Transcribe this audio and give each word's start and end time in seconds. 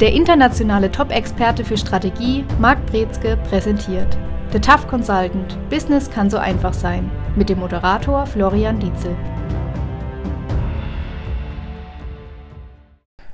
Der 0.00 0.12
internationale 0.12 0.92
Top-Experte 0.92 1.64
für 1.64 1.76
Strategie, 1.76 2.44
Marc 2.60 2.86
Brezke, 2.86 3.36
präsentiert. 3.48 4.16
The 4.52 4.60
Tough 4.60 4.86
Consultant– 4.86 5.58
Business 5.70 6.08
kann 6.08 6.30
so 6.30 6.38
einfach 6.38 6.72
sein. 6.72 7.10
Mit 7.34 7.48
dem 7.48 7.58
Moderator 7.58 8.24
Florian 8.24 8.78
Dietzel. 8.78 9.16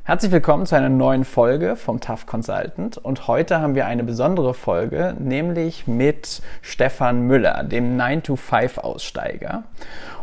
Herzlich 0.06 0.32
willkommen 0.32 0.66
zu 0.66 0.76
einer 0.76 0.90
neuen 0.90 1.24
Folge 1.24 1.76
vom 1.76 1.98
Tough 1.98 2.26
Consultant 2.26 2.98
und 2.98 3.26
heute 3.26 3.62
haben 3.62 3.74
wir 3.74 3.86
eine 3.86 4.04
besondere 4.04 4.52
Folge, 4.52 5.16
nämlich 5.18 5.86
mit 5.86 6.42
Stefan 6.60 7.22
Müller, 7.22 7.64
dem 7.64 7.96
9-to-5-Aussteiger. 7.98 9.62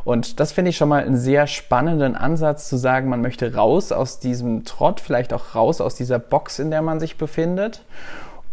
Und 0.03 0.39
das 0.39 0.51
finde 0.51 0.69
ich 0.69 0.77
schon 0.77 0.89
mal 0.89 1.03
einen 1.03 1.17
sehr 1.17 1.47
spannenden 1.47 2.15
Ansatz 2.15 2.69
zu 2.69 2.77
sagen, 2.77 3.09
man 3.09 3.23
möchte 3.23 3.55
raus 3.55 3.91
aus 3.91 4.19
diesem 4.19 4.65
Trott, 4.65 4.99
vielleicht 4.99 5.33
auch 5.33 5.55
raus 5.55 5.81
aus 5.81 5.95
dieser 5.95 6.19
Box, 6.19 6.59
in 6.59 6.69
der 6.69 6.83
man 6.83 6.99
sich 6.99 7.17
befindet. 7.17 7.81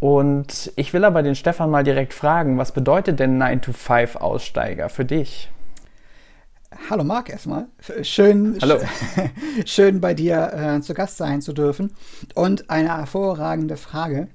Und 0.01 0.73
ich 0.77 0.95
will 0.95 1.05
aber 1.05 1.23
den 1.23 1.35
Stefan 1.35 1.69
mal 1.69 1.85
direkt 1.85 2.15
fragen, 2.15 2.57
was 2.57 2.73
bedeutet 2.73 3.21
denn 3.21 3.39
9-to-5-Aussteiger 3.39 4.89
für 4.89 5.05
dich? 5.05 5.51
Hallo 6.89 7.05
Marc 7.05 7.29
erstmal. 7.29 7.69
Schön, 8.03 8.59
Hallo. 8.63 8.79
schön 9.67 10.01
bei 10.01 10.15
dir 10.15 10.53
äh, 10.55 10.81
zu 10.81 10.95
Gast 10.95 11.19
sein 11.19 11.43
zu 11.43 11.53
dürfen. 11.53 11.93
Und 12.35 12.71
eine 12.71 12.97
hervorragende 12.97 13.77
Frage. 13.77 14.29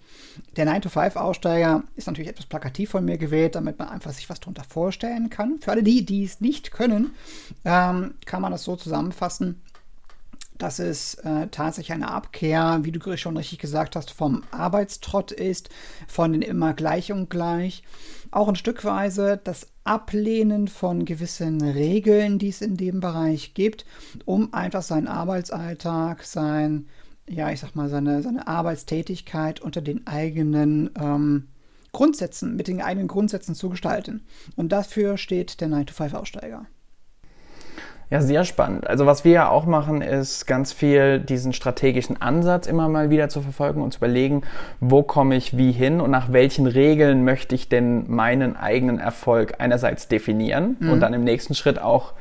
Der 0.56 0.68
9-to-5-Aussteiger 0.68 1.84
ist 1.96 2.08
natürlich 2.08 2.30
etwas 2.30 2.46
plakativ 2.46 2.92
von 2.92 3.06
mir 3.06 3.18
gewählt, 3.18 3.56
damit 3.56 3.80
man 3.80 3.90
einfach 3.90 4.12
sich 4.12 4.30
was 4.30 4.40
darunter 4.40 4.64
vorstellen 4.64 5.30
kann. 5.30 5.60
Für 5.62 5.72
alle 5.72 5.84
die, 5.84 6.06
die 6.06 6.24
es 6.24 6.42
nicht 6.42 6.72
können, 6.72 7.12
ähm, 7.66 8.16
kann 8.26 8.42
man 8.42 8.52
das 8.52 8.64
so 8.64 8.76
zusammenfassen, 8.76 9.62
dass 10.58 10.80
es 10.80 11.16
äh, 11.16 11.48
tatsächlich 11.48 11.94
eine 11.94 12.12
Abkehr, 12.12 12.80
wie 12.84 12.92
du 12.92 13.18
schon 13.18 13.38
richtig 13.38 13.60
gesagt 13.60 13.96
hast, 13.96 14.12
vom 14.12 14.44
Arbeitstrott 14.52 15.32
ist, 15.32 15.70
von 16.08 16.32
den 16.34 16.42
immer 16.42 16.74
gleich 16.74 17.12
und 17.12 17.30
gleich. 17.30 17.84
Auch 18.34 18.48
ein 18.48 18.56
Stückweise 18.56 19.40
das 19.44 19.68
Ablehnen 19.84 20.68
von 20.68 21.06
gewissen 21.06 21.62
Regeln, 21.62 22.40
die 22.40 22.50
es 22.50 22.62
in 22.62 22.78
dem 22.78 23.00
Bereich 23.00 23.54
gibt, 23.54 23.86
um 24.26 24.54
einfach 24.54 24.82
seinen 24.82 25.08
Arbeitsalltag, 25.08 26.24
sein 26.24 26.88
ja, 27.28 27.52
ich 27.52 27.60
sag 27.60 27.76
mal, 27.76 27.90
seine, 27.90 28.22
seine 28.22 28.48
Arbeitstätigkeit 28.48 29.62
unter 29.62 29.82
den 29.82 30.06
eigenen 30.08 30.90
ähm, 31.00 31.48
Grundsätzen, 31.92 32.56
mit 32.56 32.68
den 32.68 32.82
eigenen 32.82 33.08
Grundsätzen 33.08 33.56
zu 33.56 33.70
gestalten. 33.70 34.26
Und 34.56 34.72
dafür 34.72 35.18
steht 35.18 35.62
der 35.62 35.70
9-to-5-Aussteiger. 35.70 36.66
Ja, 38.10 38.22
sehr 38.22 38.44
spannend. 38.44 38.88
Also 38.88 39.06
was 39.06 39.26
wir 39.26 39.32
ja 39.32 39.50
auch 39.50 39.66
machen, 39.66 40.02
ist 40.02 40.46
ganz 40.46 40.72
viel 40.72 41.20
diesen 41.20 41.52
strategischen 41.54 42.22
Ansatz 42.22 42.68
immer 42.68 42.88
mal 42.88 43.10
wieder 43.10 43.30
zu 43.30 43.42
verfolgen 43.42 43.82
und 43.82 43.94
zu 43.94 43.98
überlegen, 43.98 44.44
wo 44.80 45.02
komme 45.02 45.36
ich 45.36 45.58
wie 45.58 45.72
hin 45.72 46.00
und 46.00 46.12
nach 46.12 46.32
welchen 46.32 46.68
Regeln 46.68 47.24
möchte 47.24 47.56
ich 47.56 47.70
denn 47.70 48.06
meinen 48.10 48.56
eigenen 48.56 49.00
Erfolg 49.00 49.56
einerseits 49.60 50.08
definieren 50.08 50.78
mhm. 50.80 50.92
und 50.92 51.00
dann 51.00 51.14
im 51.14 51.24
nächsten 51.24 51.56
Schritt 51.56 51.82
auch 51.82 52.14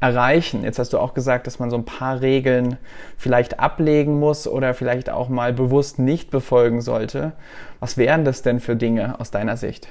erreichen? 0.00 0.64
Jetzt 0.64 0.78
hast 0.78 0.92
du 0.92 0.98
auch 0.98 1.14
gesagt, 1.14 1.46
dass 1.46 1.58
man 1.58 1.70
so 1.70 1.76
ein 1.76 1.84
paar 1.84 2.20
Regeln 2.20 2.78
vielleicht 3.16 3.60
ablegen 3.60 4.18
muss 4.18 4.48
oder 4.48 4.72
vielleicht 4.72 5.10
auch 5.10 5.28
mal 5.28 5.52
bewusst 5.52 5.98
nicht 5.98 6.30
befolgen 6.30 6.80
sollte. 6.80 7.32
Was 7.80 7.96
wären 7.96 8.24
das 8.24 8.42
denn 8.42 8.60
für 8.60 8.76
Dinge 8.76 9.20
aus 9.20 9.30
deiner 9.30 9.56
Sicht? 9.56 9.88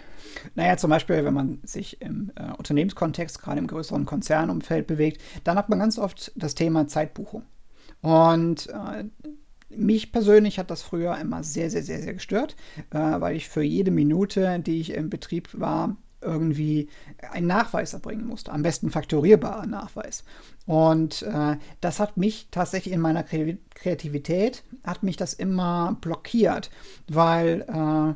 Naja, 0.56 0.78
zum 0.78 0.90
Beispiel, 0.90 1.24
wenn 1.26 1.34
man 1.34 1.60
sich 1.64 2.02
im 2.02 2.32
äh, 2.36 2.52
Unternehmenskontext, 2.58 3.42
gerade 3.42 3.60
im 3.60 3.68
größeren 3.68 4.06
Konzernumfeld 4.06 4.88
bewegt, 4.88 5.22
dann 5.44 5.58
hat 5.58 5.70
man 5.70 5.80
ganz 5.80 5.98
oft 5.98 6.32
das 6.36 6.56
Thema 6.56 6.88
Zeitbuchung. 6.88 7.44
Und 8.02 8.70
äh, 8.70 9.06
mich 9.70 10.12
persönlich 10.12 10.60
hat 10.60 10.70
das 10.70 10.82
früher 10.82 11.18
immer 11.18 11.44
sehr, 11.44 11.70
sehr, 11.70 11.84
sehr, 11.84 12.02
sehr 12.02 12.14
gestört, 12.14 12.56
äh, 12.92 12.98
weil 12.98 13.36
ich 13.36 13.50
für 13.50 13.64
jede 13.64 13.92
Minute, 13.92 14.60
die 14.60 14.80
ich 14.80 14.94
im 14.94 15.10
Betrieb 15.10 15.50
war, 15.54 15.96
irgendwie 16.24 16.90
einen 17.32 17.48
Nachweis 17.48 17.94
erbringen 17.94 18.26
musste, 18.26 18.52
am 18.52 18.64
besten 18.64 18.90
faktorierbaren 18.90 19.70
Nachweis. 19.70 20.24
Und 20.66 21.22
äh, 21.24 21.58
das 21.82 22.00
hat 22.00 22.18
mich 22.18 22.48
tatsächlich 22.52 22.94
in 22.94 23.02
meiner 23.02 23.24
Kreativität, 23.24 24.64
hat 24.84 25.04
mich 25.04 25.18
das 25.18 25.34
immer 25.34 25.98
blockiert, 26.00 26.72
weil 27.08 27.62
äh, 27.68 28.14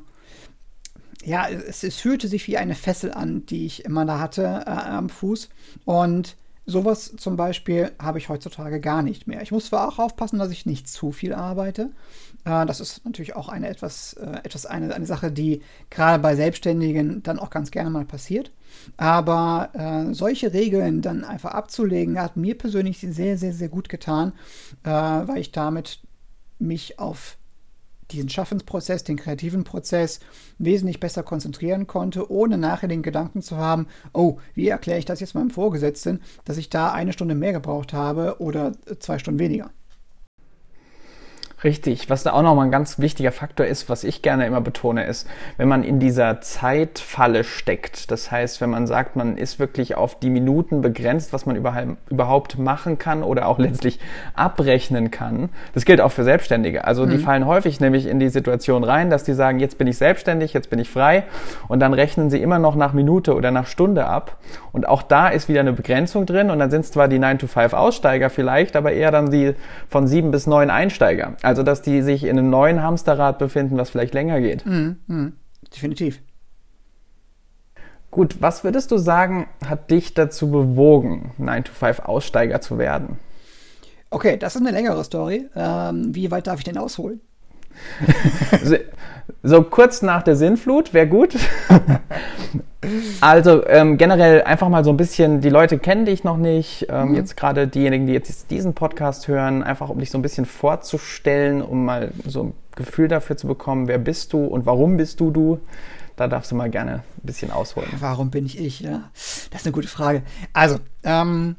ja, 1.27 1.47
es, 1.49 1.83
es, 1.83 1.97
fühlte 1.97 2.27
sich 2.27 2.47
wie 2.47 2.57
eine 2.57 2.75
Fessel 2.75 3.11
an, 3.11 3.45
die 3.45 3.65
ich 3.65 3.85
immer 3.85 4.05
da 4.05 4.19
hatte 4.19 4.63
äh, 4.65 4.69
am 4.69 5.09
Fuß. 5.09 5.49
Und 5.85 6.37
Sowas 6.69 7.13
zum 7.15 7.37
Beispiel 7.37 7.91
habe 7.97 8.17
ich 8.17 8.27
heutzutage 8.27 8.81
gar 8.81 9.01
nicht 9.01 9.25
mehr. 9.25 9.41
Ich 9.41 9.53
muss 9.53 9.67
zwar 9.67 9.87
auch 9.87 9.99
aufpassen, 9.99 10.37
dass 10.37 10.51
ich 10.51 10.65
nicht 10.65 10.89
zu 10.89 11.13
viel 11.13 11.33
arbeite. 11.33 11.91
Äh, 12.43 12.65
das 12.65 12.81
ist 12.81 13.05
natürlich 13.05 13.37
auch 13.37 13.47
eine 13.47 13.69
etwas, 13.69 14.13
äh, 14.15 14.41
etwas 14.43 14.65
eine, 14.65 14.93
eine 14.93 15.05
Sache, 15.05 15.31
die 15.31 15.61
gerade 15.89 16.21
bei 16.21 16.35
Selbstständigen 16.35 17.23
dann 17.23 17.39
auch 17.39 17.51
ganz 17.51 17.71
gerne 17.71 17.89
mal 17.89 18.03
passiert. 18.03 18.51
Aber 18.97 19.69
äh, 19.75 20.13
solche 20.13 20.51
Regeln 20.51 21.01
dann 21.01 21.23
einfach 21.23 21.51
abzulegen, 21.51 22.19
hat 22.19 22.35
mir 22.35 22.57
persönlich 22.57 22.99
sehr, 22.99 23.37
sehr, 23.37 23.53
sehr 23.53 23.69
gut 23.69 23.87
getan, 23.87 24.33
äh, 24.83 24.89
weil 24.89 25.37
ich 25.37 25.53
damit 25.53 26.01
mich 26.59 26.99
auf 26.99 27.37
diesen 28.11 28.29
Schaffensprozess, 28.29 29.03
den 29.03 29.17
kreativen 29.17 29.63
Prozess 29.63 30.19
wesentlich 30.57 30.99
besser 30.99 31.23
konzentrieren 31.23 31.87
konnte, 31.87 32.31
ohne 32.31 32.57
nachher 32.57 32.87
den 32.87 33.03
Gedanken 33.03 33.41
zu 33.41 33.57
haben, 33.57 33.87
oh, 34.13 34.37
wie 34.53 34.67
erkläre 34.67 34.99
ich 34.99 35.05
das 35.05 35.19
jetzt 35.19 35.35
meinem 35.35 35.49
Vorgesetzten, 35.49 36.21
dass 36.45 36.57
ich 36.57 36.69
da 36.69 36.91
eine 36.91 37.13
Stunde 37.13 37.35
mehr 37.35 37.53
gebraucht 37.53 37.93
habe 37.93 38.37
oder 38.39 38.73
zwei 38.99 39.19
Stunden 39.19 39.39
weniger. 39.39 39.71
Richtig. 41.63 42.07
Was 42.07 42.21
da 42.21 42.33
auch 42.33 42.43
nochmal 42.43 42.65
ein 42.65 42.71
ganz 42.71 42.99
wichtiger 42.99 43.31
Faktor 43.31 43.65
ist, 43.65 43.89
was 43.89 44.03
ich 44.03 44.21
gerne 44.21 44.45
immer 44.45 44.61
betone, 44.61 45.05
ist, 45.05 45.27
wenn 45.57 45.67
man 45.67 45.83
in 45.83 45.99
dieser 45.99 46.39
Zeitfalle 46.39 47.43
steckt. 47.43 48.11
Das 48.11 48.29
heißt, 48.29 48.61
wenn 48.61 48.69
man 48.69 48.85
sagt, 48.85 49.15
man 49.15 49.37
ist 49.37 49.57
wirklich 49.57 49.95
auf 49.95 50.19
die 50.19 50.29
Minuten 50.29 50.81
begrenzt, 50.81 51.33
was 51.33 51.47
man 51.47 51.55
überhaupt 51.55 52.59
machen 52.59 52.99
kann 52.99 53.23
oder 53.23 53.47
auch 53.47 53.57
letztlich 53.57 53.99
abrechnen 54.35 55.09
kann. 55.09 55.49
Das 55.73 55.85
gilt 55.85 55.99
auch 55.99 56.11
für 56.11 56.23
Selbstständige. 56.23 56.85
Also 56.85 57.07
mhm. 57.07 57.09
die 57.09 57.17
fallen 57.17 57.47
häufig 57.47 57.79
nämlich 57.79 58.05
in 58.05 58.19
die 58.19 58.29
Situation 58.29 58.83
rein, 58.83 59.09
dass 59.09 59.23
die 59.23 59.33
sagen, 59.33 59.59
jetzt 59.59 59.79
bin 59.79 59.87
ich 59.87 59.97
selbstständig, 59.97 60.53
jetzt 60.53 60.69
bin 60.69 60.77
ich 60.77 60.91
frei. 60.91 61.23
Und 61.67 61.79
dann 61.79 61.95
rechnen 61.95 62.29
sie 62.29 62.39
immer 62.39 62.59
noch 62.59 62.75
nach 62.75 62.93
Minute 62.93 63.33
oder 63.33 63.49
nach 63.49 63.65
Stunde 63.65 64.05
ab. 64.05 64.37
Und 64.73 64.87
auch 64.87 65.01
da 65.01 65.29
ist 65.29 65.49
wieder 65.49 65.61
eine 65.61 65.73
Begrenzung 65.73 66.27
drin. 66.27 66.51
Und 66.51 66.59
dann 66.59 66.69
sind 66.69 66.81
es 66.81 66.91
zwar 66.91 67.07
die 67.07 67.17
9-to-5-Aussteiger 67.17 68.29
vielleicht, 68.29 68.75
aber 68.75 68.91
eher 68.91 69.09
dann 69.09 69.31
die 69.31 69.55
von 69.89 70.05
7 70.05 70.29
bis 70.29 70.45
9 70.45 70.69
Einsteiger. 70.69 71.33
Also, 71.47 71.63
dass 71.63 71.81
die 71.81 72.01
sich 72.01 72.25
in 72.25 72.37
einem 72.37 72.49
neuen 72.49 72.83
Hamsterrad 72.83 73.39
befinden, 73.39 73.77
was 73.77 73.89
vielleicht 73.89 74.13
länger 74.13 74.41
geht. 74.41 74.65
Mhm, 74.65 74.97
mh, 75.07 75.31
definitiv. 75.73 76.19
Gut, 78.11 78.41
was 78.41 78.65
würdest 78.65 78.91
du 78.91 78.97
sagen, 78.97 79.47
hat 79.65 79.89
dich 79.89 80.13
dazu 80.13 80.51
bewogen, 80.51 81.31
9-to-5-Aussteiger 81.39 82.59
zu 82.59 82.77
werden? 82.77 83.17
Okay, 84.09 84.35
das 84.35 84.55
ist 84.55 84.61
eine 84.61 84.71
längere 84.71 85.01
Story. 85.05 85.47
Ähm, 85.55 86.13
wie 86.13 86.31
weit 86.31 86.47
darf 86.47 86.59
ich 86.59 86.65
denn 86.65 86.77
ausholen? 86.77 87.21
so 89.43 89.63
kurz 89.63 90.01
nach 90.01 90.23
der 90.23 90.35
Sinnflut 90.35 90.93
wäre 90.93 91.07
gut. 91.07 91.37
also 93.21 93.65
ähm, 93.67 93.97
generell 93.97 94.43
einfach 94.43 94.69
mal 94.69 94.83
so 94.83 94.91
ein 94.91 94.97
bisschen, 94.97 95.41
die 95.41 95.49
Leute 95.49 95.79
kennen 95.79 96.05
dich 96.05 96.23
noch 96.23 96.37
nicht, 96.37 96.87
ähm, 96.89 97.09
mhm. 97.09 97.15
jetzt 97.15 97.37
gerade 97.37 97.67
diejenigen, 97.67 98.07
die 98.07 98.13
jetzt 98.13 98.51
diesen 98.51 98.73
Podcast 98.73 99.27
hören, 99.27 99.63
einfach 99.63 99.89
um 99.89 99.99
dich 99.99 100.11
so 100.11 100.17
ein 100.17 100.21
bisschen 100.21 100.45
vorzustellen, 100.45 101.61
um 101.61 101.85
mal 101.85 102.11
so 102.25 102.43
ein 102.43 102.53
Gefühl 102.75 103.07
dafür 103.07 103.37
zu 103.37 103.47
bekommen, 103.47 103.87
wer 103.87 103.97
bist 103.97 104.33
du 104.33 104.45
und 104.45 104.65
warum 104.65 104.97
bist 104.97 105.19
du 105.19 105.31
du. 105.31 105.59
Da 106.15 106.27
darfst 106.27 106.51
du 106.51 106.55
mal 106.55 106.69
gerne 106.71 106.93
ein 106.93 107.03
bisschen 107.21 107.51
ausholen. 107.51 107.89
Warum 107.99 108.31
bin 108.31 108.47
ich 108.47 108.59
ich? 108.59 108.79
Ja, 108.79 109.11
das 109.13 109.61
ist 109.61 109.67
eine 109.67 109.71
gute 109.71 109.87
Frage. 109.87 110.23
Also, 110.51 110.77
ähm, 111.03 111.57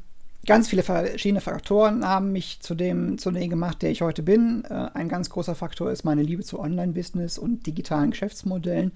Ganz 0.49 0.67
viele 0.67 0.81
verschiedene 0.81 1.41
Faktoren 1.41 2.03
haben 2.03 2.31
mich 2.31 2.59
zu 2.59 2.73
dem, 2.73 3.19
zu 3.19 3.29
dem 3.29 3.51
gemacht, 3.51 3.83
der 3.83 3.91
ich 3.91 4.01
heute 4.01 4.23
bin. 4.23 4.63
Äh, 4.67 4.89
ein 4.95 5.07
ganz 5.07 5.29
großer 5.29 5.53
Faktor 5.53 5.91
ist 5.91 6.03
meine 6.03 6.23
Liebe 6.23 6.43
zu 6.43 6.59
Online-Business 6.59 7.37
und 7.37 7.67
digitalen 7.67 8.09
Geschäftsmodellen, 8.09 8.91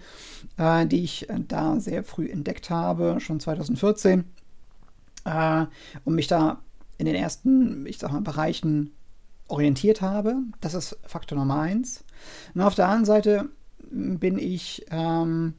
äh, 0.57 0.87
die 0.87 1.03
ich 1.03 1.29
äh, 1.29 1.39
da 1.47 1.79
sehr 1.79 2.03
früh 2.03 2.27
entdeckt 2.27 2.71
habe, 2.71 3.19
schon 3.19 3.39
2014. 3.39 4.23
Äh, 5.25 5.65
und 6.03 6.15
mich 6.15 6.25
da 6.25 6.63
in 6.97 7.05
den 7.05 7.13
ersten, 7.13 7.85
ich 7.85 7.99
sag 7.99 8.11
mal, 8.11 8.21
Bereichen 8.21 8.91
orientiert 9.47 10.01
habe. 10.01 10.37
Das 10.59 10.73
ist 10.73 10.97
Faktor 11.05 11.37
Nummer 11.37 11.59
eins. 11.59 12.03
Und 12.55 12.61
auf 12.61 12.73
der 12.73 12.87
anderen 12.87 13.05
Seite 13.05 13.49
bin 13.91 14.39
ich, 14.39 14.87
ähm, 14.89 15.53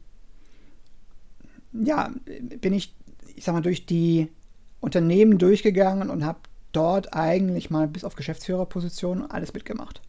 ja, 1.73 2.11
bin 2.61 2.73
ich, 2.73 2.97
ich 3.37 3.44
sag 3.44 3.52
mal, 3.52 3.62
durch 3.62 3.87
die 3.87 4.29
Unternehmen 4.84 5.38
durchgegangen 5.38 6.10
und 6.10 6.25
habe 6.25 6.38
dort 6.72 7.14
eigentlich 7.14 7.70
mal 7.70 7.88
bis 7.88 8.04
auf 8.04 8.16
Geschäftsführerposition 8.16 9.31
alles 9.31 9.54
mitgemacht. 9.54 10.02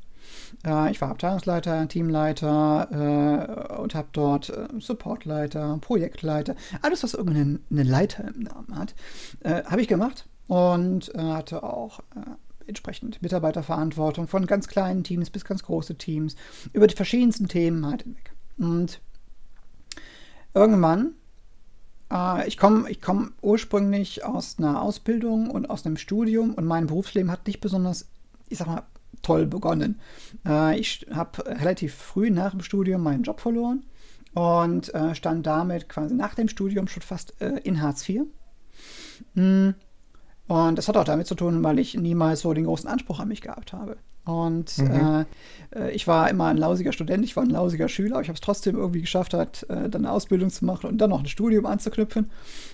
Äh, 0.66 0.92
ich 0.92 1.02
war 1.02 1.10
Abteilungsleiter, 1.10 1.88
Teamleiter 1.88 2.90
äh, 2.92 3.82
und 3.82 3.96
habe 3.96 4.08
dort 4.12 4.50
äh, 4.50 4.68
Supportleiter, 4.80 5.78
Projektleiter, 5.82 6.56
alles, 6.82 7.04
was 7.04 7.14
irgendeinen 7.14 7.64
Leiter 7.70 8.26
im 8.28 8.42
Namen 8.42 8.78
hat, 8.78 8.96
habe 9.44 9.82
ich 9.82 9.88
gemacht 9.88 10.28
und 10.48 11.12
hatte 11.16 11.64
auch 11.64 12.00
entsprechend 12.68 13.22
Mitarbeiterverantwortung 13.22 14.28
von 14.28 14.48
ganz 14.48 14.68
kleinen 14.68 15.04
Teams 15.04 15.30
bis 15.30 15.46
ganz 15.46 15.64
große 15.64 15.96
Teams, 15.96 16.36
über 16.74 16.88
die 16.88 16.96
verschiedensten 16.96 17.48
Themen 17.48 17.86
halt 17.86 18.04
hinweg. 18.04 18.32
Und 18.58 19.02
irgendwann, 20.54 21.14
ich 22.46 22.58
komme 22.58 22.90
ich 22.90 23.02
komm 23.02 23.34
ursprünglich 23.42 24.24
aus 24.24 24.58
einer 24.60 24.82
Ausbildung 24.82 25.50
und 25.50 25.70
aus 25.70 25.86
einem 25.86 25.98
Studium 25.98 26.54
und 26.54 26.66
mein 26.66 26.88
Berufsleben 26.88 27.32
hat 27.32 27.48
nicht 27.48 27.62
besonders, 27.62 28.08
ich 28.48 28.60
sag 28.60 28.68
mal, 28.68 28.84
toll 29.22 29.46
begonnen. 29.48 30.00
Äh, 30.46 30.80
ich 30.80 31.06
habe 31.12 31.46
relativ 31.46 31.96
früh 31.96 32.30
nach 32.30 32.52
dem 32.52 32.62
Studium 32.62 33.02
meinen 33.02 33.24
Job 33.24 33.42
verloren 33.42 33.84
und 34.34 34.94
äh, 34.94 35.16
stand 35.16 35.46
damit 35.48 35.90
quasi 35.90 36.14
nach 36.14 36.36
dem 36.36 36.48
Studium 36.48 36.88
schon 36.88 37.02
fast 37.02 37.40
äh, 37.42 37.60
in 37.64 37.82
Hartz 37.82 38.08
IV. 38.08 38.24
Mm. 39.34 39.70
Und 40.48 40.78
das 40.78 40.88
hat 40.88 40.96
auch 40.96 41.06
damit 41.06 41.26
zu 41.26 41.34
tun, 41.34 41.64
weil 41.64 41.80
ich 41.80 41.96
niemals 41.96 42.42
so 42.42 42.54
den 42.54 42.66
großen 42.66 42.88
Anspruch 42.88 43.20
an 43.20 43.30
mich 43.30 43.42
gehabt 43.42 43.74
habe. 43.74 43.98
Und 44.26 44.78
mhm. 44.78 45.26
äh, 45.74 45.80
äh 45.80 45.92
ich 45.92 46.08
war 46.08 46.30
immer 46.30 46.48
ein 46.48 46.58
lausiger 46.58 46.92
Student, 46.92 47.24
ich 47.24 47.36
war 47.36 47.44
ein 47.44 47.50
lausiger 47.50 47.88
Schüler, 47.88 48.16
aber 48.16 48.22
ich 48.24 48.28
habe 48.28 48.36
es 48.36 48.42
trotzdem 48.42 48.76
irgendwie 48.76 49.02
geschafft, 49.02 49.34
halt, 49.34 49.64
äh, 49.70 49.90
dann 49.90 50.06
eine 50.06 50.12
Ausbildung 50.12 50.50
zu 50.50 50.66
machen 50.66 50.90
und 50.90 50.98
dann 50.98 51.12
noch 51.12 51.20
ein 51.20 51.28
Studium 51.28 51.66
anzuknüpfen. 51.66 52.32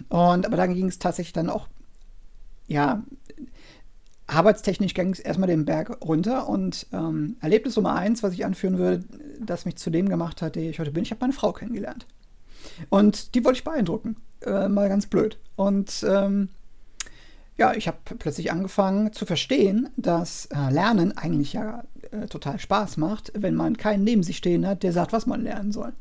Und 0.10 0.46
aber 0.46 0.58
dann 0.58 0.74
ging 0.74 0.88
es 0.88 1.00
tatsächlich 1.00 1.34
dann 1.34 1.50
auch, 1.50 1.68
ja, 2.68 3.04
arbeitstechnisch 4.28 4.94
ging 4.94 5.12
es 5.12 5.20
erstmal 5.20 5.48
den 5.48 5.66
Berg 5.66 5.98
runter 6.02 6.48
und 6.48 6.88
ähm, 6.94 7.36
Erlebnis 7.42 7.76
Nummer 7.76 7.96
eins, 7.96 8.24
was 8.24 8.34
ich 8.34 8.46
anführen 8.46 8.78
würde, 8.78 9.04
das 9.40 9.66
mich 9.66 9.76
zu 9.76 9.90
dem 9.90 10.08
gemacht 10.08 10.42
hat, 10.42 10.56
der 10.56 10.70
ich 10.70 10.80
heute 10.80 10.92
bin, 10.92 11.04
ich 11.04 11.12
habe 11.12 11.22
meine 11.22 11.34
Frau 11.34 11.52
kennengelernt. 11.52 12.08
Und 12.90 13.36
die 13.36 13.44
wollte 13.44 13.58
ich 13.58 13.64
beeindrucken. 13.64 14.16
Äh, 14.46 14.70
mal 14.70 14.90
ganz 14.90 15.06
blöd. 15.06 15.38
Und 15.56 16.06
ähm, 16.08 16.50
ja, 17.62 17.76
ich 17.76 17.88
habe 17.88 17.98
plötzlich 18.18 18.52
angefangen 18.52 19.14
zu 19.14 19.28
verstehen, 19.28 19.90
dass 19.96 20.48
äh, 20.48 20.72
Lernen 20.72 21.16
eigentlich 21.16 21.54
ja 21.54 21.84
äh, 22.10 22.26
total 22.26 22.58
Spaß 22.58 22.98
macht, 22.98 23.32
wenn 23.36 23.54
man 23.54 23.78
keinen 23.78 24.04
neben 24.04 24.24
sich 24.24 24.38
stehen 24.38 24.66
hat, 24.66 24.82
der 24.82 24.94
sagt, 24.94 25.14
was 25.14 25.28
man 25.28 25.44
lernen 25.44 25.72
soll. 25.72 25.94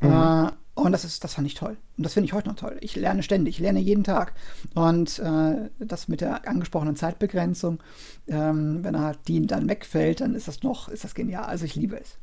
Mhm. 0.00 0.10
Äh, 0.10 0.50
und 0.76 0.92
das 0.92 1.04
ist, 1.04 1.24
das 1.24 1.34
fand 1.34 1.46
ich 1.46 1.54
toll. 1.54 1.76
Und 1.98 2.04
das 2.04 2.14
finde 2.14 2.24
ich 2.24 2.32
heute 2.32 2.48
noch 2.48 2.56
toll. 2.56 2.78
Ich 2.80 2.96
lerne 2.96 3.22
ständig, 3.22 3.56
ich 3.56 3.60
lerne 3.60 3.80
jeden 3.80 4.02
Tag. 4.02 4.32
Und 4.74 5.18
äh, 5.18 5.68
das 5.78 6.08
mit 6.08 6.22
der 6.22 6.48
angesprochenen 6.48 6.96
Zeitbegrenzung, 6.96 7.80
ähm, 8.26 8.82
wenn 8.82 8.98
halt 8.98 9.18
die 9.28 9.46
dann 9.46 9.68
wegfällt, 9.68 10.22
dann 10.22 10.34
ist 10.34 10.48
das 10.48 10.62
noch, 10.62 10.88
ist 10.88 11.04
das 11.04 11.14
genial. 11.14 11.44
Also 11.44 11.66
ich 11.66 11.74
liebe 11.74 12.00
es. 12.00 12.16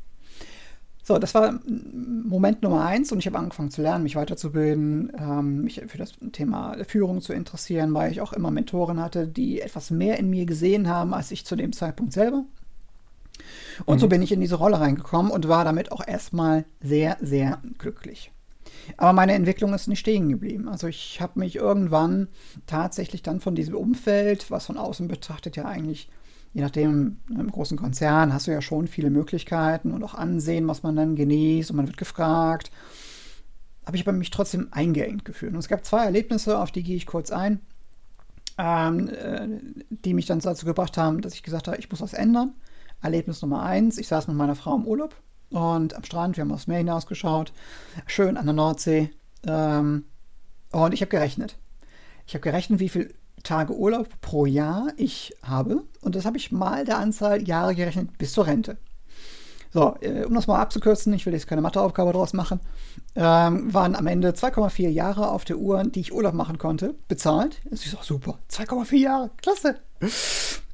So, 1.07 1.19
das 1.19 1.35
war 1.35 1.59
Moment 1.67 2.63
Nummer 2.63 2.83
eins 2.83 3.11
und 3.11 3.19
ich 3.19 3.27
habe 3.27 3.37
angefangen 3.37 3.69
zu 3.69 3.83
lernen, 3.83 4.01
mich 4.01 4.15
weiterzubilden, 4.15 5.11
ähm, 5.19 5.61
mich 5.61 5.83
für 5.85 5.99
das 5.99 6.13
Thema 6.31 6.75
Führung 6.83 7.21
zu 7.21 7.31
interessieren, 7.31 7.93
weil 7.93 8.11
ich 8.11 8.21
auch 8.21 8.33
immer 8.33 8.49
Mentoren 8.49 8.99
hatte, 8.99 9.27
die 9.27 9.61
etwas 9.61 9.91
mehr 9.91 10.17
in 10.17 10.31
mir 10.31 10.47
gesehen 10.47 10.89
haben, 10.89 11.13
als 11.13 11.29
ich 11.29 11.45
zu 11.45 11.55
dem 11.55 11.73
Zeitpunkt 11.73 12.11
selber. 12.11 12.43
Und 13.85 13.97
mhm. 13.97 13.99
so 13.99 14.07
bin 14.07 14.23
ich 14.23 14.31
in 14.31 14.41
diese 14.41 14.55
Rolle 14.55 14.79
reingekommen 14.79 15.31
und 15.31 15.47
war 15.47 15.63
damit 15.63 15.91
auch 15.91 16.01
erstmal 16.07 16.65
sehr, 16.81 17.17
sehr 17.21 17.61
glücklich. 17.77 18.31
Aber 18.97 19.13
meine 19.13 19.33
Entwicklung 19.33 19.75
ist 19.75 19.87
nicht 19.87 19.99
stehen 19.99 20.29
geblieben. 20.29 20.67
Also 20.67 20.87
ich 20.87 21.21
habe 21.21 21.39
mich 21.39 21.55
irgendwann 21.55 22.29
tatsächlich 22.65 23.21
dann 23.21 23.41
von 23.41 23.53
diesem 23.53 23.75
Umfeld, 23.75 24.49
was 24.49 24.65
von 24.65 24.77
außen 24.77 25.07
betrachtet 25.07 25.55
ja 25.55 25.65
eigentlich 25.65 26.09
je 26.55 26.61
nachdem, 26.61 27.17
im 27.29 27.51
großen 27.51 27.77
Konzern 27.77 28.33
hast 28.33 28.47
du 28.47 28.51
ja 28.51 28.61
schon 28.61 28.87
viele 28.87 29.09
Möglichkeiten 29.09 29.91
und 29.91 30.01
auch 30.05 30.13
Ansehen, 30.13 30.69
was 30.69 30.83
man 30.83 30.95
dann 30.95 31.17
genießt 31.17 31.69
und 31.69 31.75
man 31.75 31.85
wird 31.85 31.97
gefragt. 31.97 32.71
Habe 33.85 33.97
ich 33.97 34.07
aber 34.07 34.17
mich 34.17 34.29
trotzdem 34.29 34.69
eingeengt 34.71 35.25
gefühlt. 35.25 35.51
Und 35.51 35.59
es 35.59 35.67
gab 35.67 35.83
zwei 35.83 36.05
Erlebnisse, 36.05 36.57
auf 36.57 36.71
die 36.71 36.81
gehe 36.81 36.95
ich 36.95 37.07
kurz 37.07 37.29
ein, 37.29 37.59
ähm, 38.57 39.09
äh, 39.09 39.49
die 39.89 40.13
mich 40.13 40.27
dann 40.27 40.39
dazu 40.39 40.65
gebracht 40.65 40.97
haben, 40.97 41.19
dass 41.19 41.33
ich 41.33 41.43
gesagt 41.43 41.67
habe, 41.67 41.77
ich 41.77 41.91
muss 41.91 41.99
was 41.99 42.13
ändern. 42.13 42.53
Erlebnis 43.01 43.41
Nummer 43.41 43.63
eins, 43.63 43.97
ich 43.97 44.07
saß 44.07 44.29
mit 44.29 44.37
meiner 44.37 44.55
Frau 44.55 44.77
im 44.77 44.87
Urlaub 44.87 45.13
und 45.49 45.93
am 45.93 46.05
Strand, 46.05 46.37
wir 46.37 46.43
haben 46.43 46.53
aufs 46.53 46.67
Meer 46.67 46.77
hinausgeschaut, 46.77 47.51
schön 48.07 48.37
an 48.37 48.45
der 48.45 48.55
Nordsee. 48.55 49.09
Ähm, 49.45 50.05
und 50.71 50.93
ich 50.93 51.01
habe 51.01 51.09
gerechnet. 51.09 51.57
Ich 52.25 52.33
habe 52.33 52.43
gerechnet, 52.43 52.79
wie 52.79 52.89
viel 52.89 53.13
Tage 53.45 53.73
Urlaub 53.73 54.09
pro 54.21 54.45
Jahr 54.45 54.87
ich 54.97 55.33
habe. 55.41 55.83
Und 56.01 56.15
das 56.15 56.25
habe 56.25 56.37
ich 56.37 56.51
mal 56.51 56.83
der 56.83 56.97
Anzahl 56.97 57.47
Jahre 57.47 57.75
gerechnet 57.75 58.17
bis 58.17 58.33
zur 58.33 58.47
Rente. 58.47 58.77
So, 59.71 59.95
äh, 59.99 60.23
um 60.23 60.33
das 60.33 60.47
mal 60.47 60.61
abzukürzen, 60.61 61.13
ich 61.13 61.25
will 61.25 61.33
jetzt 61.33 61.47
keine 61.47 61.61
Matheaufgabe 61.61 62.13
draus 62.13 62.31
machen, 62.31 62.61
ähm, 63.15 63.73
waren 63.73 63.95
am 63.95 64.07
Ende 64.07 64.33
2,4 64.33 64.89
Jahre 64.89 65.29
auf 65.29 65.43
der 65.43 65.57
Uhr, 65.57 65.83
die 65.83 65.99
ich 65.99 66.13
Urlaub 66.13 66.33
machen 66.33 66.57
konnte, 66.57 66.95
bezahlt. 67.09 67.59
Das 67.69 67.85
ist 67.85 67.97
auch 67.97 68.03
super. 68.03 68.39
2,4 68.49 68.95
Jahre, 68.95 69.31
klasse. 69.35 69.75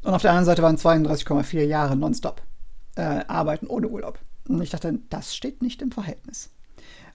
Und 0.03 0.13
auf 0.13 0.21
der 0.21 0.31
anderen 0.31 0.45
Seite 0.45 0.61
waren 0.61 0.77
32,4 0.77 1.63
Jahre 1.63 1.95
nonstop. 1.95 2.43
Äh, 2.95 3.23
arbeiten 3.27 3.67
ohne 3.67 3.87
Urlaub. 3.87 4.19
Und 4.47 4.61
ich 4.61 4.69
dachte, 4.69 4.99
das 5.09 5.35
steht 5.35 5.63
nicht 5.63 5.81
im 5.81 5.91
Verhältnis. 5.91 6.51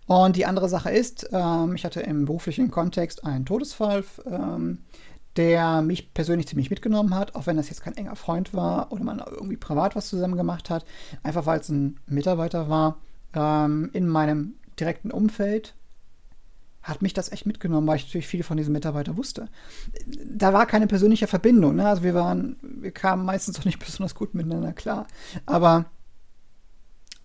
Und 0.06 0.36
die 0.36 0.46
andere 0.46 0.68
Sache 0.68 0.90
ist, 0.90 1.28
ähm, 1.32 1.74
ich 1.74 1.84
hatte 1.84 2.00
im 2.00 2.24
beruflichen 2.24 2.70
Kontext 2.70 3.24
einen 3.24 3.44
Todesfall, 3.44 4.04
ähm, 4.24 4.78
der 5.36 5.82
mich 5.82 6.14
persönlich 6.14 6.48
ziemlich 6.48 6.70
mitgenommen 6.70 7.14
hat, 7.14 7.34
auch 7.34 7.46
wenn 7.46 7.56
das 7.56 7.68
jetzt 7.68 7.82
kein 7.82 7.96
enger 7.96 8.16
Freund 8.16 8.54
war 8.54 8.92
oder 8.92 9.04
man 9.04 9.18
irgendwie 9.18 9.56
privat 9.56 9.96
was 9.96 10.08
zusammen 10.08 10.36
gemacht 10.36 10.70
hat, 10.70 10.84
einfach 11.22 11.46
weil 11.46 11.60
es 11.60 11.68
ein 11.68 12.00
Mitarbeiter 12.06 12.68
war 12.68 12.98
ähm, 13.34 13.90
in 13.92 14.08
meinem 14.08 14.54
direkten 14.78 15.10
Umfeld, 15.10 15.74
hat 16.82 17.02
mich 17.02 17.14
das 17.14 17.32
echt 17.32 17.46
mitgenommen, 17.46 17.86
weil 17.86 17.96
ich 17.96 18.06
natürlich 18.06 18.28
viel 18.28 18.44
von 18.44 18.56
diesem 18.56 18.72
Mitarbeiter 18.72 19.16
wusste. 19.16 19.48
Da 20.06 20.52
war 20.52 20.66
keine 20.66 20.86
persönliche 20.86 21.26
Verbindung, 21.26 21.76
ne? 21.76 21.88
also 21.88 22.02
wir 22.02 22.14
waren, 22.14 22.56
wir 22.62 22.92
kamen 22.92 23.24
meistens 23.24 23.58
auch 23.58 23.64
nicht 23.64 23.78
besonders 23.84 24.14
gut 24.14 24.34
miteinander 24.34 24.72
klar, 24.72 25.06
aber 25.44 25.86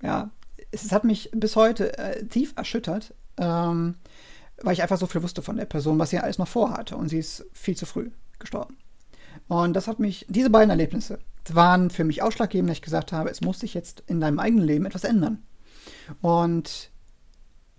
ja, 0.01 0.31
es 0.71 0.91
hat 0.91 1.03
mich 1.03 1.29
bis 1.31 1.55
heute 1.55 1.97
äh, 1.97 2.25
tief 2.25 2.53
erschüttert. 2.55 3.13
Ähm, 3.37 3.95
weil 4.63 4.73
ich 4.73 4.81
einfach 4.81 4.97
so 4.97 5.07
viel 5.07 5.23
wusste 5.23 5.41
von 5.41 5.57
der 5.57 5.65
Person, 5.65 5.99
was 5.99 6.09
sie 6.09 6.19
alles 6.19 6.37
noch 6.37 6.47
vorhatte. 6.47 6.95
Und 6.95 7.09
sie 7.09 7.19
ist 7.19 7.45
viel 7.53 7.75
zu 7.75 7.85
früh 7.85 8.11
gestorben. 8.39 8.77
Und 9.47 9.73
das 9.73 9.87
hat 9.87 9.99
mich, 9.99 10.25
diese 10.29 10.49
beiden 10.49 10.69
Erlebnisse 10.69 11.19
waren 11.51 11.89
für 11.89 12.03
mich 12.03 12.21
ausschlaggebend, 12.21 12.69
dass 12.69 12.77
ich 12.77 12.83
gesagt 12.83 13.11
habe, 13.11 13.29
es 13.29 13.41
muss 13.41 13.59
sich 13.59 13.73
jetzt 13.73 14.03
in 14.07 14.21
deinem 14.21 14.39
eigenen 14.39 14.65
Leben 14.65 14.85
etwas 14.85 15.03
ändern. 15.03 15.43
Und 16.21 16.91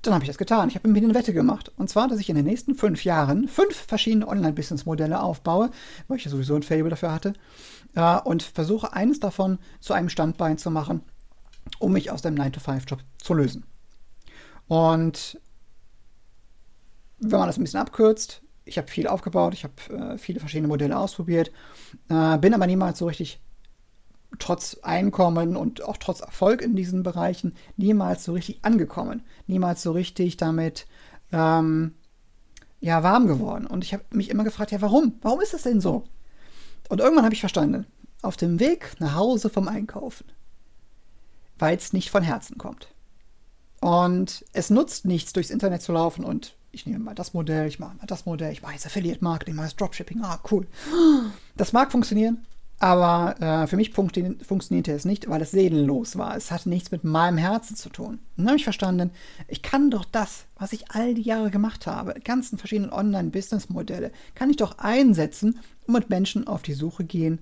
dann 0.02 0.14
habe 0.14 0.24
ich 0.24 0.28
das 0.28 0.38
getan. 0.38 0.68
Ich 0.68 0.74
habe 0.74 0.88
mir 0.88 0.98
eine 0.98 1.14
Wette 1.14 1.32
gemacht. 1.32 1.70
Und 1.76 1.88
zwar, 1.88 2.08
dass 2.08 2.18
ich 2.18 2.28
in 2.28 2.34
den 2.34 2.44
nächsten 2.44 2.74
fünf 2.74 3.04
Jahren 3.04 3.46
fünf 3.46 3.76
verschiedene 3.76 4.26
Online-Business-Modelle 4.26 5.22
aufbaue, 5.22 5.70
weil 6.08 6.18
ich 6.18 6.24
ja 6.24 6.30
sowieso 6.30 6.56
ein 6.56 6.64
Fable 6.64 6.90
dafür 6.90 7.12
hatte, 7.12 7.34
äh, 7.94 8.20
und 8.20 8.42
versuche 8.42 8.92
eines 8.92 9.20
davon 9.20 9.58
zu 9.80 9.92
einem 9.92 10.08
Standbein 10.08 10.58
zu 10.58 10.70
machen, 10.70 11.02
um 11.78 11.92
mich 11.92 12.10
aus 12.10 12.22
dem 12.22 12.34
9-to-5-Job 12.34 12.98
zu 13.18 13.34
lösen. 13.34 13.64
Und 14.66 15.38
wenn 17.22 17.38
man 17.38 17.48
das 17.48 17.56
ein 17.56 17.64
bisschen 17.64 17.80
abkürzt, 17.80 18.42
ich 18.64 18.78
habe 18.78 18.88
viel 18.88 19.06
aufgebaut, 19.06 19.54
ich 19.54 19.64
habe 19.64 20.14
äh, 20.14 20.18
viele 20.18 20.40
verschiedene 20.40 20.68
Modelle 20.68 20.98
ausprobiert, 20.98 21.50
äh, 22.08 22.38
bin 22.38 22.54
aber 22.54 22.66
niemals 22.66 22.98
so 22.98 23.06
richtig, 23.06 23.40
trotz 24.38 24.78
Einkommen 24.82 25.56
und 25.56 25.82
auch 25.84 25.96
trotz 25.96 26.20
Erfolg 26.20 26.62
in 26.62 26.74
diesen 26.74 27.02
Bereichen, 27.02 27.54
niemals 27.76 28.24
so 28.24 28.32
richtig 28.32 28.60
angekommen, 28.62 29.22
niemals 29.46 29.82
so 29.82 29.92
richtig 29.92 30.36
damit 30.36 30.86
ähm, 31.32 31.94
ja, 32.80 33.02
warm 33.02 33.26
geworden. 33.26 33.66
Und 33.66 33.84
ich 33.84 33.92
habe 33.92 34.04
mich 34.10 34.30
immer 34.30 34.44
gefragt, 34.44 34.72
ja, 34.72 34.80
warum? 34.80 35.14
Warum 35.22 35.40
ist 35.40 35.54
das 35.54 35.62
denn 35.62 35.80
so? 35.80 36.04
Und 36.88 37.00
irgendwann 37.00 37.24
habe 37.24 37.34
ich 37.34 37.40
verstanden, 37.40 37.86
auf 38.22 38.36
dem 38.36 38.58
Weg 38.58 38.96
nach 38.98 39.14
Hause 39.14 39.50
vom 39.50 39.68
Einkaufen, 39.68 40.26
weil 41.58 41.76
es 41.76 41.92
nicht 41.92 42.10
von 42.10 42.22
Herzen 42.22 42.58
kommt. 42.58 42.88
Und 43.80 44.44
es 44.52 44.70
nutzt 44.70 45.04
nichts, 45.04 45.32
durchs 45.32 45.50
Internet 45.50 45.82
zu 45.82 45.92
laufen 45.92 46.24
und 46.24 46.56
ich 46.72 46.86
nehme 46.86 46.98
mal 46.98 47.14
das 47.14 47.34
Modell, 47.34 47.68
ich 47.68 47.78
mache 47.78 47.96
mal 47.96 48.06
das 48.06 48.26
Modell, 48.26 48.52
ich 48.52 48.62
mache 48.62 48.72
jetzt 48.72 48.86
Affiliate 48.86 49.22
Marketing, 49.22 49.54
mache 49.54 49.66
jetzt 49.66 49.80
Dropshipping, 49.80 50.22
ah, 50.22 50.40
cool. 50.50 50.66
Das 51.56 51.72
mag 51.72 51.92
funktionieren, 51.92 52.46
aber 52.78 53.40
äh, 53.40 53.66
für 53.66 53.76
mich 53.76 53.92
funktionierte 53.92 54.92
es 54.92 55.04
nicht, 55.04 55.28
weil 55.28 55.42
es 55.42 55.52
seelenlos 55.52 56.16
war. 56.16 56.36
Es 56.36 56.50
hatte 56.50 56.70
nichts 56.70 56.90
mit 56.90 57.04
meinem 57.04 57.38
Herzen 57.38 57.76
zu 57.76 57.90
tun. 57.90 58.18
Dann 58.36 58.46
habe 58.46 58.56
ich 58.56 58.64
verstanden, 58.64 59.10
ich 59.48 59.62
kann 59.62 59.90
doch 59.90 60.04
das, 60.04 60.46
was 60.56 60.72
ich 60.72 60.90
all 60.90 61.14
die 61.14 61.22
Jahre 61.22 61.50
gemacht 61.50 61.86
habe, 61.86 62.14
ganzen 62.24 62.58
verschiedenen 62.58 62.92
Online-Business-Modelle, 62.92 64.10
kann 64.34 64.50
ich 64.50 64.56
doch 64.56 64.78
einsetzen 64.78 65.60
und 65.86 65.94
mit 65.94 66.10
Menschen 66.10 66.46
auf 66.46 66.62
die 66.62 66.72
Suche 66.72 67.04
gehen, 67.04 67.40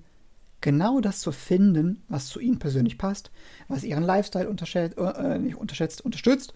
genau 0.61 1.01
das 1.01 1.19
zu 1.19 1.31
finden, 1.31 2.03
was 2.07 2.27
zu 2.27 2.39
ihnen 2.39 2.59
persönlich 2.59 2.97
passt, 2.97 3.31
was 3.67 3.83
ihren 3.83 4.03
Lifestyle 4.03 4.49
unterschätzt, 4.49 4.97
äh, 4.97 5.39
nicht 5.39 5.55
unterschätzt, 5.55 6.01
unterstützt 6.05 6.53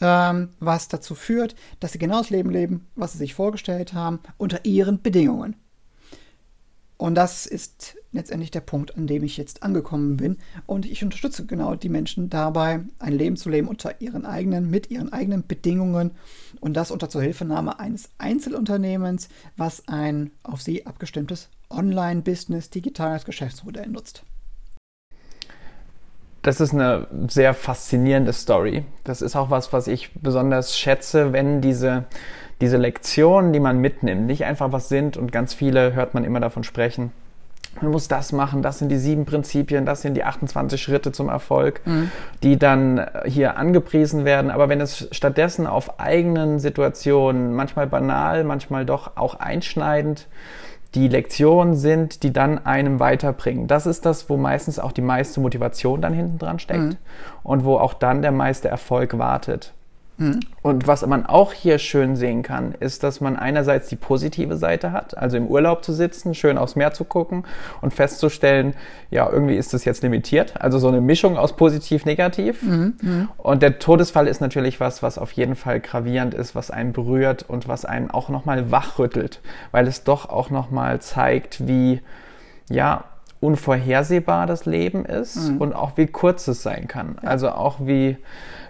ähm, 0.00 0.50
was 0.60 0.88
dazu 0.88 1.14
führt, 1.14 1.54
dass 1.80 1.92
sie 1.92 1.98
genau 1.98 2.18
das 2.18 2.30
Leben 2.30 2.50
leben, 2.50 2.86
was 2.94 3.12
sie 3.12 3.18
sich 3.18 3.34
vorgestellt 3.34 3.94
haben, 3.94 4.20
unter 4.36 4.64
ihren 4.64 5.02
Bedingungen. 5.02 5.56
Und 6.96 7.16
das 7.16 7.46
ist 7.46 7.96
letztendlich 8.12 8.50
der 8.52 8.60
Punkt, 8.60 8.96
an 8.96 9.06
dem 9.06 9.24
ich 9.24 9.36
jetzt 9.36 9.62
angekommen 9.62 10.16
bin. 10.16 10.38
Und 10.66 10.86
ich 10.86 11.02
unterstütze 11.02 11.44
genau 11.44 11.74
die 11.74 11.88
Menschen 11.88 12.30
dabei, 12.30 12.80
ein 12.98 13.12
Leben 13.12 13.36
zu 13.36 13.50
leben 13.50 13.68
unter 13.68 14.00
ihren 14.00 14.24
eigenen, 14.24 14.70
mit 14.70 14.90
ihren 14.90 15.12
eigenen 15.12 15.46
Bedingungen 15.46 16.12
und 16.60 16.74
das 16.74 16.90
unter 16.90 17.08
Zuhilfenahme 17.08 17.80
eines 17.80 18.10
Einzelunternehmens, 18.18 19.28
was 19.56 19.88
ein 19.88 20.30
auf 20.44 20.62
sie 20.62 20.86
abgestimmtes 20.86 21.48
Online-Business, 21.68 22.70
digitales 22.70 23.24
Geschäftsmodell 23.24 23.88
nutzt. 23.88 24.22
Das 26.42 26.60
ist 26.60 26.74
eine 26.74 27.08
sehr 27.28 27.54
faszinierende 27.54 28.34
Story. 28.34 28.84
Das 29.02 29.22
ist 29.22 29.34
auch 29.34 29.48
was, 29.48 29.72
was 29.72 29.88
ich 29.88 30.12
besonders 30.12 30.78
schätze, 30.78 31.32
wenn 31.32 31.62
diese, 31.62 32.04
diese 32.64 32.78
Lektionen, 32.78 33.52
die 33.52 33.60
man 33.60 33.78
mitnimmt, 33.78 34.26
nicht 34.26 34.46
einfach 34.46 34.72
was 34.72 34.88
sind 34.88 35.18
und 35.18 35.32
ganz 35.32 35.52
viele 35.52 35.92
hört 35.92 36.14
man 36.14 36.24
immer 36.24 36.40
davon 36.40 36.64
sprechen. 36.64 37.12
Man 37.82 37.90
muss 37.90 38.08
das 38.08 38.32
machen, 38.32 38.62
das 38.62 38.78
sind 38.78 38.88
die 38.88 38.96
sieben 38.96 39.26
Prinzipien, 39.26 39.84
das 39.84 40.00
sind 40.00 40.14
die 40.14 40.24
28 40.24 40.80
Schritte 40.80 41.12
zum 41.12 41.28
Erfolg, 41.28 41.82
mhm. 41.84 42.10
die 42.42 42.58
dann 42.58 43.04
hier 43.26 43.58
angepriesen 43.58 44.24
werden. 44.24 44.50
Aber 44.50 44.70
wenn 44.70 44.80
es 44.80 45.08
stattdessen 45.12 45.66
auf 45.66 46.00
eigenen 46.00 46.58
Situationen, 46.58 47.52
manchmal 47.52 47.86
banal, 47.86 48.44
manchmal 48.44 48.86
doch 48.86 49.18
auch 49.18 49.34
einschneidend, 49.34 50.26
die 50.94 51.08
Lektionen 51.08 51.74
sind, 51.74 52.22
die 52.22 52.32
dann 52.32 52.64
einem 52.64 52.98
weiterbringen. 52.98 53.66
Das 53.66 53.84
ist 53.84 54.06
das, 54.06 54.30
wo 54.30 54.38
meistens 54.38 54.78
auch 54.78 54.92
die 54.92 55.02
meiste 55.02 55.40
Motivation 55.40 56.00
dann 56.00 56.14
hinten 56.14 56.38
dran 56.38 56.60
steckt 56.60 56.80
mhm. 56.80 56.96
und 57.42 57.64
wo 57.64 57.76
auch 57.76 57.92
dann 57.92 58.22
der 58.22 58.32
meiste 58.32 58.68
Erfolg 58.68 59.18
wartet. 59.18 59.74
Mhm. 60.16 60.40
Und 60.62 60.86
was 60.86 61.04
man 61.06 61.26
auch 61.26 61.52
hier 61.52 61.78
schön 61.78 62.14
sehen 62.16 62.42
kann, 62.42 62.74
ist, 62.78 63.02
dass 63.02 63.20
man 63.20 63.36
einerseits 63.36 63.88
die 63.88 63.96
positive 63.96 64.56
Seite 64.56 64.92
hat, 64.92 65.16
also 65.16 65.36
im 65.36 65.46
Urlaub 65.46 65.84
zu 65.84 65.92
sitzen, 65.92 66.34
schön 66.34 66.56
aufs 66.56 66.76
Meer 66.76 66.92
zu 66.92 67.04
gucken 67.04 67.44
und 67.80 67.92
festzustellen, 67.92 68.74
ja, 69.10 69.28
irgendwie 69.28 69.56
ist 69.56 69.74
das 69.74 69.84
jetzt 69.84 70.02
limitiert. 70.02 70.60
Also 70.60 70.78
so 70.78 70.88
eine 70.88 71.00
Mischung 71.00 71.36
aus 71.36 71.56
positiv, 71.56 72.04
negativ. 72.04 72.62
Mhm. 72.62 72.94
Mhm. 73.00 73.28
Und 73.38 73.62
der 73.62 73.78
Todesfall 73.78 74.28
ist 74.28 74.40
natürlich 74.40 74.80
was, 74.80 75.02
was 75.02 75.18
auf 75.18 75.32
jeden 75.32 75.56
Fall 75.56 75.80
gravierend 75.80 76.34
ist, 76.34 76.54
was 76.54 76.70
einen 76.70 76.92
berührt 76.92 77.44
und 77.48 77.66
was 77.66 77.84
einen 77.84 78.10
auch 78.10 78.28
nochmal 78.28 78.70
wachrüttelt, 78.70 79.40
weil 79.72 79.88
es 79.88 80.04
doch 80.04 80.28
auch 80.28 80.50
nochmal 80.50 81.00
zeigt, 81.00 81.66
wie, 81.66 82.00
ja, 82.70 83.04
unvorhersehbar 83.40 84.46
das 84.46 84.64
Leben 84.64 85.04
ist 85.04 85.50
mhm. 85.50 85.58
und 85.58 85.72
auch 85.74 85.92
wie 85.96 86.06
kurz 86.06 86.48
es 86.48 86.62
sein 86.62 86.88
kann. 86.88 87.16
Also 87.22 87.50
auch 87.50 87.76
wie, 87.80 88.16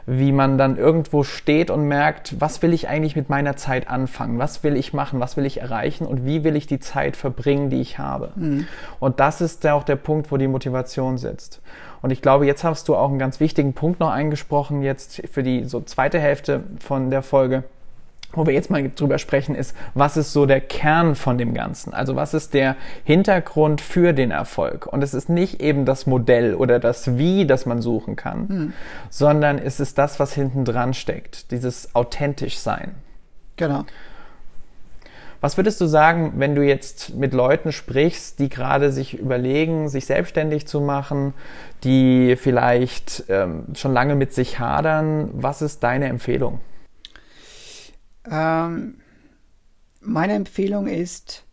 wie 0.06 0.32
man 0.32 0.58
dann 0.58 0.76
irgendwo 0.76 1.22
steht 1.22 1.70
und 1.70 1.88
merkt, 1.88 2.40
was 2.40 2.62
will 2.62 2.72
ich 2.72 2.88
eigentlich 2.88 3.16
mit 3.16 3.28
meiner 3.28 3.56
Zeit 3.56 3.88
anfangen? 3.88 4.38
Was 4.38 4.62
will 4.62 4.76
ich 4.76 4.92
machen? 4.92 5.20
Was 5.20 5.36
will 5.36 5.46
ich 5.46 5.60
erreichen? 5.60 6.06
Und 6.06 6.26
wie 6.26 6.44
will 6.44 6.56
ich 6.56 6.66
die 6.66 6.78
Zeit 6.78 7.16
verbringen, 7.16 7.70
die 7.70 7.80
ich 7.80 7.98
habe? 7.98 8.30
Mhm. 8.36 8.66
Und 9.00 9.20
das 9.20 9.40
ist 9.40 9.66
auch 9.66 9.84
der 9.84 9.96
Punkt, 9.96 10.30
wo 10.30 10.36
die 10.36 10.48
Motivation 10.48 11.16
sitzt. 11.16 11.62
Und 12.02 12.10
ich 12.10 12.20
glaube, 12.20 12.44
jetzt 12.44 12.64
hast 12.64 12.88
du 12.88 12.96
auch 12.96 13.08
einen 13.08 13.18
ganz 13.18 13.40
wichtigen 13.40 13.72
Punkt 13.72 13.98
noch 13.98 14.10
eingesprochen, 14.10 14.82
jetzt 14.82 15.22
für 15.32 15.42
die 15.42 15.64
so 15.64 15.80
zweite 15.80 16.18
Hälfte 16.18 16.64
von 16.78 17.10
der 17.10 17.22
Folge 17.22 17.64
wo 18.34 18.46
wir 18.46 18.54
jetzt 18.54 18.70
mal 18.70 18.90
drüber 18.94 19.18
sprechen, 19.18 19.54
ist, 19.54 19.74
was 19.94 20.16
ist 20.16 20.32
so 20.32 20.46
der 20.46 20.60
Kern 20.60 21.14
von 21.14 21.38
dem 21.38 21.54
Ganzen? 21.54 21.94
Also 21.94 22.16
was 22.16 22.34
ist 22.34 22.54
der 22.54 22.76
Hintergrund 23.04 23.80
für 23.80 24.12
den 24.12 24.30
Erfolg? 24.30 24.86
Und 24.86 25.02
es 25.02 25.14
ist 25.14 25.28
nicht 25.28 25.60
eben 25.60 25.84
das 25.84 26.06
Modell 26.06 26.54
oder 26.54 26.78
das 26.78 27.16
Wie, 27.16 27.46
das 27.46 27.66
man 27.66 27.80
suchen 27.80 28.16
kann, 28.16 28.48
hm. 28.48 28.72
sondern 29.10 29.58
es 29.58 29.80
ist 29.80 29.98
das, 29.98 30.20
was 30.20 30.34
hinten 30.34 30.64
dran 30.64 30.94
steckt, 30.94 31.50
dieses 31.50 31.94
authentisch 31.94 32.58
sein. 32.58 32.94
Genau. 33.56 33.84
Was 35.44 35.58
würdest 35.58 35.78
du 35.82 35.86
sagen, 35.86 36.32
wenn 36.36 36.54
du 36.54 36.62
jetzt 36.62 37.16
mit 37.16 37.34
Leuten 37.34 37.70
sprichst, 37.70 38.38
die 38.38 38.48
gerade 38.48 38.90
sich 38.90 39.18
überlegen, 39.18 39.90
sich 39.90 40.06
selbstständig 40.06 40.66
zu 40.66 40.80
machen, 40.80 41.34
die 41.84 42.36
vielleicht 42.36 43.24
ähm, 43.28 43.64
schon 43.74 43.92
lange 43.92 44.14
mit 44.14 44.32
sich 44.32 44.58
hadern? 44.58 45.28
Was 45.34 45.60
ist 45.60 45.82
deine 45.82 46.06
Empfehlung? 46.06 46.60
Ähm, 48.30 48.98
meine 50.00 50.34
Empfehlung 50.34 50.86
ist, 50.86 51.44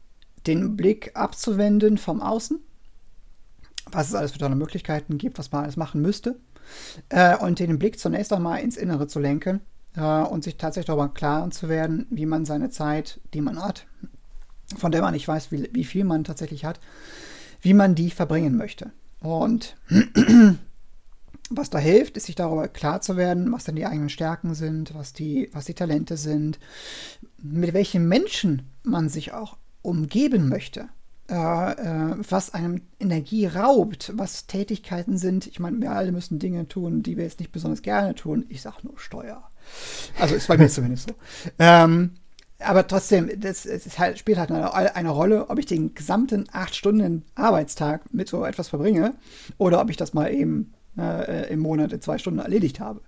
den 0.47 0.75
Blick 0.75 1.11
abzuwenden 1.13 1.97
vom 1.97 2.21
Außen, 2.21 2.59
was 3.91 4.09
es 4.09 4.15
alles 4.15 4.31
für 4.31 4.39
tolle 4.39 4.55
Möglichkeiten 4.55 5.17
gibt, 5.17 5.37
was 5.37 5.51
man 5.51 5.63
alles 5.63 5.77
machen 5.77 6.01
müsste, 6.01 6.39
äh, 7.09 7.37
und 7.37 7.59
den 7.59 7.79
Blick 7.79 7.99
zunächst 7.99 8.33
einmal 8.33 8.61
ins 8.61 8.77
Innere 8.77 9.07
zu 9.07 9.19
lenken 9.19 9.61
äh, 9.95 10.21
und 10.21 10.43
sich 10.43 10.57
tatsächlich 10.57 10.87
darüber 10.87 11.09
klar 11.09 11.49
zu 11.51 11.69
werden, 11.69 12.07
wie 12.09 12.25
man 12.25 12.45
seine 12.45 12.69
Zeit, 12.69 13.19
die 13.33 13.41
man 13.41 13.61
hat, 13.61 13.85
von 14.77 14.91
der 14.91 15.01
man 15.01 15.13
nicht 15.13 15.27
weiß, 15.27 15.51
wie, 15.51 15.69
wie 15.73 15.83
viel 15.83 16.03
man 16.03 16.23
tatsächlich 16.23 16.65
hat, 16.65 16.79
wie 17.61 17.73
man 17.73 17.95
die 17.95 18.09
verbringen 18.09 18.57
möchte. 18.57 18.91
Und 19.19 19.75
was 21.51 21.69
da 21.69 21.77
hilft, 21.77 22.17
ist 22.17 22.25
sich 22.25 22.35
darüber 22.35 22.67
klar 22.67 23.01
zu 23.01 23.17
werden, 23.17 23.51
was 23.51 23.65
denn 23.65 23.75
die 23.75 23.85
eigenen 23.85 24.09
Stärken 24.09 24.53
sind, 24.55 24.93
was 24.95 25.13
die, 25.13 25.49
was 25.53 25.65
die 25.65 25.73
Talente 25.73 26.17
sind, 26.17 26.59
mit 27.37 27.73
welchen 27.73 28.07
Menschen 28.07 28.63
man 28.83 29.09
sich 29.09 29.33
auch 29.33 29.57
umgeben 29.81 30.49
möchte, 30.49 30.89
äh, 31.29 31.33
äh, 31.35 32.15
was 32.29 32.53
einem 32.53 32.81
Energie 32.99 33.45
raubt, 33.45 34.11
was 34.15 34.47
Tätigkeiten 34.47 35.17
sind. 35.17 35.47
Ich 35.47 35.59
meine, 35.59 35.79
wir 35.81 35.91
alle 35.91 36.11
müssen 36.11 36.39
Dinge 36.39 36.67
tun, 36.67 37.03
die 37.03 37.17
wir 37.17 37.23
jetzt 37.23 37.39
nicht 37.39 37.51
besonders 37.51 37.81
gerne 37.81 38.15
tun. 38.15 38.45
Ich 38.49 38.61
sage 38.61 38.77
nur 38.83 38.97
Steuer. 38.99 39.43
Also 40.19 40.35
ist 40.35 40.47
bei 40.47 40.57
mir 40.57 40.69
zumindest 40.69 41.09
so. 41.09 41.15
Ähm, 41.59 42.11
aber 42.59 42.87
trotzdem, 42.87 43.29
das, 43.39 43.63
das 43.63 43.97
halt, 43.97 44.19
spielt 44.19 44.37
halt 44.37 44.51
eine, 44.51 44.95
eine, 44.95 45.09
Rolle, 45.09 45.49
ob 45.49 45.57
ich 45.57 45.65
den 45.65 45.95
gesamten 45.95 46.47
acht 46.51 46.75
Stunden 46.75 47.25
Arbeitstag 47.33 48.13
mit 48.13 48.27
so 48.27 48.45
etwas 48.45 48.69
verbringe 48.69 49.15
oder 49.57 49.81
ob 49.81 49.89
ich 49.89 49.97
das 49.97 50.13
mal 50.13 50.31
eben 50.31 50.73
äh, 50.97 51.51
im 51.51 51.59
Monat 51.59 51.93
in 51.93 52.01
zwei 52.01 52.17
Stunden 52.17 52.39
erledigt 52.39 52.79
habe. 52.79 53.01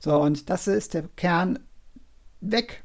So, 0.00 0.20
und 0.20 0.50
das 0.50 0.66
ist 0.66 0.94
der 0.94 1.04
Kern 1.16 1.58
weg 2.40 2.82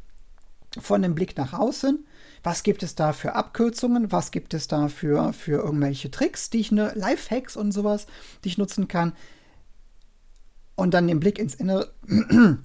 von 0.79 1.01
dem 1.01 1.15
Blick 1.15 1.37
nach 1.37 1.53
außen. 1.53 2.05
Was 2.43 2.63
gibt 2.63 2.83
es 2.83 2.95
da 2.95 3.13
für 3.13 3.33
Abkürzungen? 3.33 4.11
Was 4.11 4.31
gibt 4.31 4.53
es 4.53 4.67
da 4.67 4.87
für, 4.87 5.33
für 5.33 5.63
irgendwelche 5.63 6.11
Tricks, 6.11 6.49
die 6.49 6.59
ich 6.59 6.71
ne, 6.71 6.91
Lifehacks 6.95 7.57
und 7.57 7.71
sowas, 7.71 8.07
die 8.43 8.49
ich 8.49 8.57
nutzen 8.57 8.87
kann? 8.87 9.13
Und 10.75 10.93
dann 10.93 11.07
den 11.07 11.19
Blick 11.19 11.39
ins 11.39 11.55
Innere, 11.55 11.91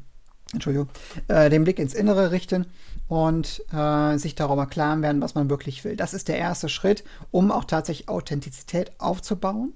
Entschuldigung, 0.53 0.89
äh, 1.29 1.49
den 1.49 1.65
Blick 1.65 1.79
ins 1.79 1.95
Innere 1.95 2.31
richten 2.31 2.67
und 3.09 3.63
äh, 3.73 4.19
sich 4.19 4.35
darüber 4.35 4.67
klar 4.67 5.01
werden, 5.01 5.23
was 5.23 5.35
man 5.35 5.49
wirklich 5.49 5.83
will. 5.85 5.97
Das 5.97 6.15
ist 6.15 6.29
der 6.29 6.39
erste 6.39 6.69
Schritt, 6.69 7.05
um 7.31 7.51
auch 7.51 7.65
tatsächlich 7.65 8.09
Authentizität 8.09 8.93
aufzubauen. 8.99 9.73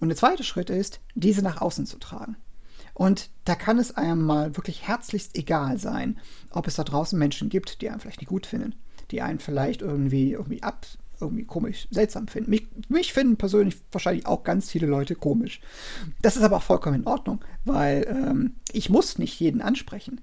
Und 0.00 0.08
der 0.08 0.16
zweite 0.16 0.44
Schritt 0.44 0.70
ist, 0.70 1.00
diese 1.14 1.42
nach 1.42 1.60
außen 1.60 1.86
zu 1.86 1.98
tragen. 1.98 2.36
Und 2.94 3.30
da 3.44 3.54
kann 3.54 3.78
es 3.78 3.96
einem 3.96 4.22
mal 4.22 4.56
wirklich 4.56 4.86
herzlichst 4.86 5.36
egal 5.36 5.78
sein, 5.78 6.18
ob 6.50 6.66
es 6.66 6.74
da 6.74 6.84
draußen 6.84 7.18
Menschen 7.18 7.48
gibt, 7.48 7.80
die 7.80 7.90
einen 7.90 8.00
vielleicht 8.00 8.20
nicht 8.20 8.28
gut 8.28 8.46
finden, 8.46 8.74
die 9.10 9.22
einen 9.22 9.38
vielleicht 9.38 9.82
irgendwie, 9.82 10.32
irgendwie 10.32 10.62
ab, 10.64 10.84
irgendwie 11.20 11.44
komisch, 11.44 11.86
seltsam 11.90 12.26
finden. 12.26 12.50
Mich, 12.50 12.66
mich 12.88 13.12
finden 13.12 13.36
persönlich 13.36 13.76
wahrscheinlich 13.92 14.26
auch 14.26 14.42
ganz 14.42 14.70
viele 14.70 14.86
Leute 14.86 15.14
komisch. 15.14 15.60
Das 16.22 16.36
ist 16.36 16.42
aber 16.42 16.56
auch 16.56 16.62
vollkommen 16.62 17.02
in 17.02 17.06
Ordnung, 17.06 17.44
weil 17.64 18.04
ähm, 18.08 18.54
ich 18.72 18.90
muss 18.90 19.18
nicht 19.18 19.38
jeden 19.38 19.62
ansprechen. 19.62 20.20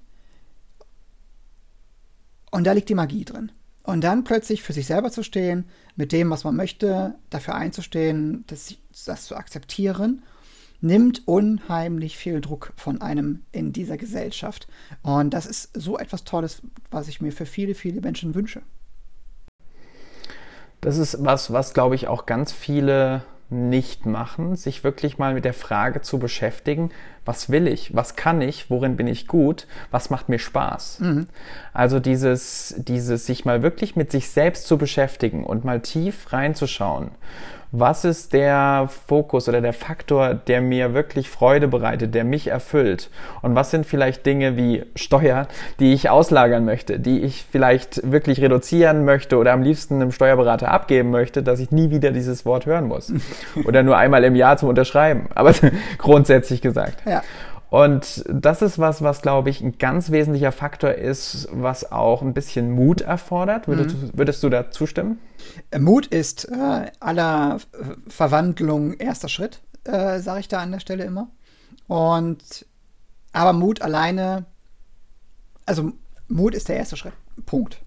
Und 2.50 2.64
da 2.64 2.72
liegt 2.72 2.88
die 2.88 2.94
Magie 2.94 3.24
drin. 3.24 3.52
Und 3.86 4.02
dann 4.02 4.24
plötzlich 4.24 4.64
für 4.64 4.72
sich 4.72 4.86
selber 4.86 5.12
zu 5.12 5.22
stehen, 5.22 5.64
mit 5.94 6.10
dem, 6.10 6.28
was 6.30 6.42
man 6.42 6.56
möchte, 6.56 7.14
dafür 7.30 7.54
einzustehen, 7.54 8.42
das, 8.48 8.74
das 9.06 9.26
zu 9.26 9.36
akzeptieren, 9.36 10.24
nimmt 10.80 11.26
unheimlich 11.28 12.16
viel 12.16 12.40
Druck 12.40 12.72
von 12.74 13.00
einem 13.00 13.44
in 13.52 13.72
dieser 13.72 13.96
Gesellschaft. 13.96 14.66
Und 15.02 15.30
das 15.30 15.46
ist 15.46 15.70
so 15.72 15.98
etwas 15.98 16.24
Tolles, 16.24 16.62
was 16.90 17.06
ich 17.06 17.20
mir 17.20 17.30
für 17.30 17.46
viele, 17.46 17.76
viele 17.76 18.00
Menschen 18.00 18.34
wünsche. 18.34 18.62
Das 20.80 20.98
ist 20.98 21.18
was, 21.20 21.52
was 21.52 21.72
glaube 21.72 21.94
ich 21.94 22.08
auch 22.08 22.26
ganz 22.26 22.50
viele 22.50 23.22
nicht 23.48 24.06
machen, 24.06 24.56
sich 24.56 24.82
wirklich 24.82 25.18
mal 25.18 25.34
mit 25.34 25.44
der 25.44 25.54
Frage 25.54 26.00
zu 26.00 26.18
beschäftigen, 26.18 26.90
was 27.24 27.50
will 27.50 27.68
ich, 27.68 27.94
was 27.94 28.16
kann 28.16 28.40
ich, 28.40 28.70
worin 28.70 28.96
bin 28.96 29.06
ich 29.06 29.26
gut, 29.26 29.66
was 29.90 30.10
macht 30.10 30.28
mir 30.28 30.38
Spaß. 30.38 31.00
Mhm. 31.00 31.28
Also 31.72 32.00
dieses, 32.00 32.74
dieses 32.78 33.26
sich 33.26 33.44
mal 33.44 33.62
wirklich 33.62 33.94
mit 33.94 34.10
sich 34.10 34.30
selbst 34.30 34.66
zu 34.66 34.78
beschäftigen 34.78 35.44
und 35.44 35.64
mal 35.64 35.80
tief 35.80 36.32
reinzuschauen 36.32 37.10
was 37.72 38.04
ist 38.04 38.32
der 38.32 38.88
Fokus 39.06 39.48
oder 39.48 39.60
der 39.60 39.72
Faktor, 39.72 40.34
der 40.34 40.60
mir 40.60 40.94
wirklich 40.94 41.28
Freude 41.28 41.68
bereitet, 41.68 42.14
der 42.14 42.24
mich 42.24 42.48
erfüllt? 42.48 43.10
Und 43.42 43.54
was 43.54 43.70
sind 43.70 43.86
vielleicht 43.86 44.24
Dinge 44.26 44.56
wie 44.56 44.84
Steuer, 44.94 45.48
die 45.80 45.92
ich 45.92 46.08
auslagern 46.08 46.64
möchte, 46.64 46.98
die 46.98 47.20
ich 47.20 47.44
vielleicht 47.50 48.10
wirklich 48.10 48.40
reduzieren 48.40 49.04
möchte 49.04 49.36
oder 49.36 49.52
am 49.52 49.62
liebsten 49.62 49.96
einem 49.96 50.12
Steuerberater 50.12 50.70
abgeben 50.70 51.10
möchte, 51.10 51.42
dass 51.42 51.60
ich 51.60 51.70
nie 51.70 51.90
wieder 51.90 52.12
dieses 52.12 52.46
Wort 52.46 52.66
hören 52.66 52.86
muss? 52.86 53.12
Oder 53.64 53.82
nur 53.82 53.96
einmal 53.96 54.24
im 54.24 54.34
Jahr 54.34 54.56
zum 54.56 54.68
Unterschreiben, 54.68 55.28
aber 55.34 55.52
grundsätzlich 55.98 56.60
gesagt. 56.60 57.02
Ja. 57.06 57.22
Und 57.68 58.24
das 58.28 58.62
ist 58.62 58.78
was, 58.78 59.02
was, 59.02 59.22
glaube 59.22 59.50
ich, 59.50 59.60
ein 59.60 59.78
ganz 59.78 60.10
wesentlicher 60.10 60.52
Faktor 60.52 60.92
ist, 60.92 61.48
was 61.50 61.90
auch 61.90 62.22
ein 62.22 62.32
bisschen 62.32 62.70
Mut 62.70 63.00
erfordert. 63.00 63.66
Würdest, 63.66 63.96
mhm. 63.96 64.10
würdest 64.14 64.42
du 64.42 64.48
da 64.48 64.70
zustimmen? 64.70 65.18
Äh, 65.70 65.80
Mut 65.80 66.06
ist 66.06 66.48
äh, 66.48 66.90
aller 67.00 67.58
Verwandlung 68.08 68.94
erster 68.94 69.28
Schritt, 69.28 69.60
äh, 69.84 70.20
sage 70.20 70.40
ich 70.40 70.48
da 70.48 70.60
an 70.60 70.72
der 70.72 70.80
Stelle 70.80 71.04
immer. 71.04 71.28
Und 71.88 72.66
aber 73.32 73.52
Mut 73.52 73.82
alleine, 73.82 74.46
also 75.66 75.92
Mut 76.28 76.54
ist 76.54 76.68
der 76.68 76.76
erste 76.76 76.96
Schritt. 76.96 77.12
Punkt. 77.44 77.82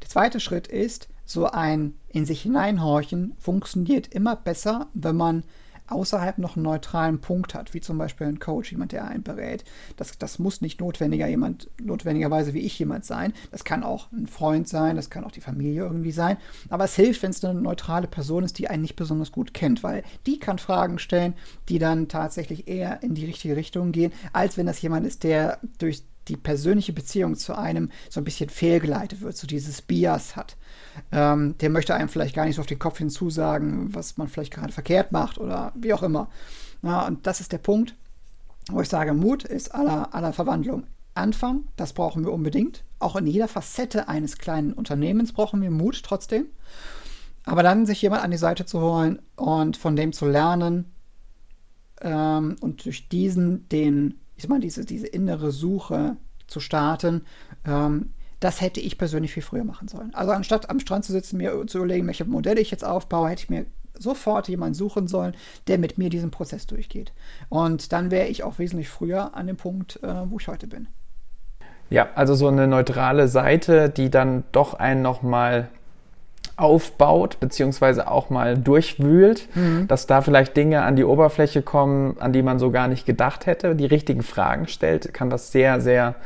Der 0.00 0.08
zweite 0.08 0.40
Schritt 0.40 0.66
ist, 0.66 1.08
so 1.24 1.46
ein 1.46 1.94
in 2.08 2.24
sich 2.24 2.40
hineinhorchen 2.40 3.36
funktioniert 3.38 4.06
immer 4.08 4.34
besser, 4.34 4.86
wenn 4.94 5.16
man 5.16 5.44
außerhalb 5.88 6.38
noch 6.38 6.56
einen 6.56 6.64
neutralen 6.64 7.20
Punkt 7.20 7.54
hat, 7.54 7.74
wie 7.74 7.80
zum 7.80 7.98
Beispiel 7.98 8.26
ein 8.26 8.38
Coach, 8.38 8.72
jemand, 8.72 8.92
der 8.92 9.06
einen 9.06 9.22
berät. 9.22 9.64
Das, 9.96 10.16
das 10.18 10.38
muss 10.38 10.60
nicht 10.60 10.80
notwendiger 10.80 11.26
jemand, 11.26 11.70
notwendigerweise 11.82 12.54
wie 12.54 12.60
ich 12.60 12.78
jemand 12.78 13.04
sein. 13.04 13.32
Das 13.50 13.64
kann 13.64 13.82
auch 13.82 14.10
ein 14.12 14.26
Freund 14.26 14.68
sein, 14.68 14.96
das 14.96 15.10
kann 15.10 15.24
auch 15.24 15.32
die 15.32 15.40
Familie 15.40 15.82
irgendwie 15.82 16.12
sein. 16.12 16.36
Aber 16.68 16.84
es 16.84 16.94
hilft, 16.94 17.22
wenn 17.22 17.30
es 17.30 17.44
eine 17.44 17.60
neutrale 17.60 18.06
Person 18.06 18.44
ist, 18.44 18.58
die 18.58 18.68
einen 18.68 18.82
nicht 18.82 18.96
besonders 18.96 19.32
gut 19.32 19.54
kennt, 19.54 19.82
weil 19.82 20.02
die 20.26 20.38
kann 20.38 20.58
Fragen 20.58 20.98
stellen, 20.98 21.34
die 21.68 21.78
dann 21.78 22.08
tatsächlich 22.08 22.68
eher 22.68 23.02
in 23.02 23.14
die 23.14 23.24
richtige 23.24 23.56
Richtung 23.56 23.92
gehen, 23.92 24.12
als 24.32 24.56
wenn 24.56 24.66
das 24.66 24.82
jemand 24.82 25.06
ist, 25.06 25.24
der 25.24 25.58
durch 25.78 26.02
die 26.28 26.36
persönliche 26.36 26.92
Beziehung 26.92 27.36
zu 27.36 27.56
einem 27.56 27.90
so 28.10 28.20
ein 28.20 28.24
bisschen 28.24 28.50
fehlgeleitet 28.50 29.20
wird, 29.20 29.36
so 29.36 29.46
dieses 29.46 29.82
Bias 29.82 30.36
hat. 30.36 30.56
Ähm, 31.12 31.56
der 31.58 31.70
möchte 31.70 31.94
einem 31.94 32.08
vielleicht 32.08 32.34
gar 32.34 32.44
nicht 32.44 32.56
so 32.56 32.60
auf 32.60 32.66
den 32.66 32.78
Kopf 32.78 32.98
hinzusagen, 32.98 33.94
was 33.94 34.16
man 34.16 34.28
vielleicht 34.28 34.52
gerade 34.52 34.72
verkehrt 34.72 35.12
macht 35.12 35.38
oder 35.38 35.72
wie 35.74 35.92
auch 35.92 36.02
immer. 36.02 36.28
Ja, 36.82 37.06
und 37.06 37.26
das 37.26 37.40
ist 37.40 37.52
der 37.52 37.58
Punkt, 37.58 37.94
wo 38.70 38.80
ich 38.80 38.88
sage, 38.88 39.14
Mut 39.14 39.44
ist 39.44 39.74
aller, 39.74 40.14
aller 40.14 40.32
Verwandlung. 40.32 40.84
Anfang, 41.14 41.64
das 41.76 41.92
brauchen 41.92 42.24
wir 42.24 42.32
unbedingt. 42.32 42.84
Auch 43.00 43.16
in 43.16 43.26
jeder 43.26 43.48
Facette 43.48 44.08
eines 44.08 44.38
kleinen 44.38 44.72
Unternehmens 44.72 45.32
brauchen 45.32 45.60
wir 45.60 45.70
Mut 45.70 46.02
trotzdem. 46.04 46.46
Aber 47.44 47.62
dann 47.62 47.86
sich 47.86 48.02
jemand 48.02 48.22
an 48.22 48.30
die 48.30 48.36
Seite 48.36 48.66
zu 48.66 48.80
holen 48.80 49.20
und 49.34 49.76
von 49.76 49.96
dem 49.96 50.12
zu 50.12 50.26
lernen 50.26 50.92
ähm, 52.02 52.56
und 52.60 52.84
durch 52.84 53.08
diesen 53.08 53.68
den 53.70 54.20
ich 54.38 54.42
sag 54.42 54.50
mal, 54.50 54.60
diese, 54.60 54.84
diese 54.84 55.08
innere 55.08 55.50
Suche 55.50 56.16
zu 56.46 56.60
starten, 56.60 57.22
ähm, 57.66 58.10
das 58.38 58.60
hätte 58.60 58.78
ich 58.78 58.96
persönlich 58.96 59.32
viel 59.32 59.42
früher 59.42 59.64
machen 59.64 59.88
sollen. 59.88 60.14
Also 60.14 60.30
anstatt 60.30 60.70
am 60.70 60.78
Strand 60.78 61.04
zu 61.04 61.10
sitzen, 61.10 61.38
mir 61.38 61.66
zu 61.66 61.78
überlegen, 61.78 62.06
welche 62.06 62.24
Modelle 62.24 62.60
ich 62.60 62.70
jetzt 62.70 62.84
aufbaue, 62.84 63.28
hätte 63.28 63.42
ich 63.42 63.50
mir 63.50 63.66
sofort 63.98 64.46
jemanden 64.46 64.74
suchen 64.74 65.08
sollen, 65.08 65.34
der 65.66 65.78
mit 65.78 65.98
mir 65.98 66.08
diesen 66.08 66.30
Prozess 66.30 66.68
durchgeht. 66.68 67.12
Und 67.48 67.92
dann 67.92 68.12
wäre 68.12 68.28
ich 68.28 68.44
auch 68.44 68.60
wesentlich 68.60 68.88
früher 68.88 69.34
an 69.34 69.48
dem 69.48 69.56
Punkt, 69.56 70.00
äh, 70.04 70.30
wo 70.30 70.38
ich 70.38 70.46
heute 70.46 70.68
bin. 70.68 70.86
Ja, 71.90 72.10
also 72.14 72.36
so 72.36 72.46
eine 72.46 72.68
neutrale 72.68 73.26
Seite, 73.26 73.90
die 73.90 74.08
dann 74.08 74.44
doch 74.52 74.74
einen 74.74 75.02
nochmal 75.02 75.68
aufbaut, 76.58 77.38
beziehungsweise 77.40 78.10
auch 78.10 78.30
mal 78.30 78.58
durchwühlt, 78.58 79.48
mhm. 79.54 79.86
dass 79.86 80.06
da 80.06 80.20
vielleicht 80.20 80.56
Dinge 80.56 80.82
an 80.82 80.96
die 80.96 81.04
Oberfläche 81.04 81.62
kommen, 81.62 82.16
an 82.18 82.32
die 82.32 82.42
man 82.42 82.58
so 82.58 82.70
gar 82.70 82.88
nicht 82.88 83.06
gedacht 83.06 83.46
hätte, 83.46 83.76
die 83.76 83.86
richtigen 83.86 84.22
Fragen 84.22 84.66
stellt, 84.66 85.14
kann 85.14 85.30
was 85.30 85.52
sehr, 85.52 85.80
sehr 85.80 86.16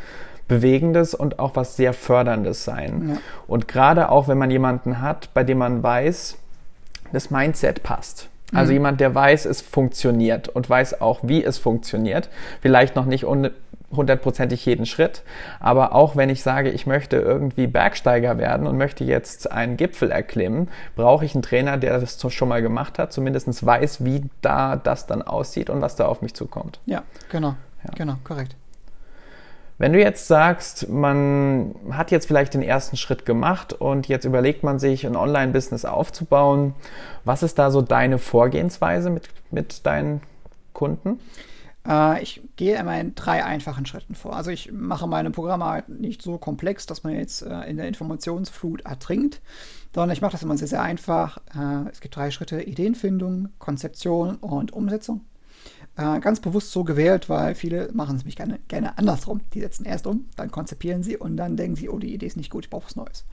Bewegendes 0.49 1.15
und 1.15 1.39
auch 1.39 1.55
was 1.55 1.77
sehr 1.77 1.93
Förderndes 1.93 2.65
sein. 2.65 3.11
Ja. 3.11 3.17
Und 3.47 3.69
gerade 3.69 4.11
auch, 4.11 4.29
wenn 4.29 4.39
man 4.39 4.51
jemanden 4.51 5.01
hat, 5.01 5.33
bei 5.35 5.45
dem 5.45 5.59
man 5.59 5.83
weiß, 5.83 6.37
das 7.13 7.31
Mindset 7.31 7.83
passt. 7.83 8.29
Also 8.53 8.71
mhm. 8.71 8.77
jemand, 8.77 9.01
der 9.01 9.15
weiß, 9.15 9.47
es 9.47 9.61
funktioniert 9.61 10.49
und 10.49 10.69
weiß 10.69 11.01
auch, 11.01 11.21
wie 11.23 11.43
es 11.45 11.59
funktioniert. 11.59 12.29
Vielleicht 12.61 12.97
noch 12.97 13.07
nicht 13.07 13.25
hundertprozentig 13.95 14.65
jeden 14.67 14.87
Schritt. 14.87 15.23
Aber 15.61 15.95
auch 15.95 16.17
wenn 16.17 16.31
ich 16.31 16.43
sage, 16.43 16.71
ich 16.71 16.87
möchte 16.87 17.17
irgendwie 17.17 17.67
Bergsteiger 17.67 18.39
werden 18.39 18.67
und 18.67 18.77
möchte 18.77 19.05
jetzt 19.05 19.51
einen 19.51 19.77
Gipfel 19.77 20.11
erklimmen, 20.11 20.69
brauche 20.97 21.25
ich 21.25 21.35
einen 21.35 21.43
Trainer, 21.43 21.77
der 21.77 21.99
das 21.99 22.21
schon 22.33 22.49
mal 22.49 22.63
gemacht 22.63 22.99
hat, 22.99 23.13
zumindest 23.13 23.65
weiß, 23.65 24.05
wie 24.05 24.23
da 24.41 24.77
das 24.77 25.07
dann 25.07 25.23
aussieht 25.23 25.71
und 25.71 25.81
was 25.81 25.97
da 25.97 26.07
auf 26.07 26.23
mich 26.23 26.35
zukommt. 26.35 26.81
Ja, 26.87 27.03
genau. 27.29 27.55
Ja. 27.85 27.91
Genau, 27.97 28.15
korrekt. 28.25 28.57
Wenn 29.79 29.93
du 29.95 29.99
jetzt 29.99 30.29
sagst, 30.29 30.89
man 30.89 31.75
hat 31.91 32.13
jetzt 32.13 32.27
vielleicht 32.27 32.55
den 32.55 32.63
ersten 32.63 32.97
Schritt 32.97 33.25
gemacht 33.25 33.73
und 33.73 34.07
jetzt 34.07 34.25
überlegt 34.25 34.63
man 34.63 34.79
sich, 34.79 35.05
ein 35.05 35.17
Online-Business 35.17 35.85
aufzubauen, 35.85 36.75
was 37.25 37.43
ist 37.43 37.59
da 37.59 37.71
so 37.73 37.83
deine 37.83 38.19
Vorgehensweise 38.19 39.11
mit, 39.11 39.29
mit 39.51 39.85
deinen 39.85 40.21
Kunden? 40.73 41.19
Äh, 41.87 42.23
ich 42.23 42.43
gehe 42.57 42.79
immer 42.79 42.99
in 43.01 43.15
drei 43.15 43.45
einfachen 43.45 43.87
Schritten 43.87 44.15
vor. 44.15 44.37
Also 44.37 44.51
ich 44.51 44.73
mache 44.73 45.07
meine 45.07 45.31
Programme 45.31 45.65
halt 45.65 45.89
nicht 45.89 46.23
so 46.23 46.39
komplex, 46.39 46.87
dass 46.87 47.03
man 47.05 47.15
jetzt 47.15 47.43
äh, 47.43 47.63
in 47.63 47.77
der 47.77 47.89
Informationsflut 47.89 48.83
ertrinkt, 48.83 49.41
sondern 49.95 50.11
ich 50.11 50.21
mache 50.21 50.33
das 50.33 50.43
immer 50.43 50.57
sehr, 50.57 50.69
sehr 50.69 50.83
einfach. 50.83 51.39
Äh, 51.55 51.91
es 51.91 52.01
gibt 52.01 52.17
drei 52.17 52.31
Schritte: 52.31 52.63
Ideenfindung, 52.63 53.49
Konzeption 53.59 54.37
und 54.37 54.73
Umsetzung. 54.73 55.23
ganz 55.95 56.41
bewusst 56.41 56.73
so 56.73 56.85
gewählt, 56.85 57.29
weil 57.29 57.55
viele 57.55 57.91
machen 57.93 58.17
es 58.17 58.25
mich 58.25 58.37
gerne, 58.37 58.59
gerne 58.67 58.97
andersrum. 58.97 59.43
Die 59.53 59.61
setzen 59.61 59.85
erst 59.85 60.07
um, 60.07 60.25
dann 60.37 60.51
konzipieren 60.51 61.03
sie 61.03 61.19
und 61.19 61.37
dann 61.37 61.57
denken 61.57 61.77
sie, 61.77 61.91
oh, 61.91 61.99
die 61.99 62.15
Idee 62.15 62.27
ist 62.27 62.39
nicht 62.39 62.51
gut, 62.51 62.65
ich 62.65 62.71
brauche 62.71 62.87
was 62.87 62.97
Neues. 62.97 63.27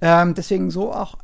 Ähm, 0.00 0.34
deswegen 0.34 0.70
so 0.72 0.92
auch 0.92 1.16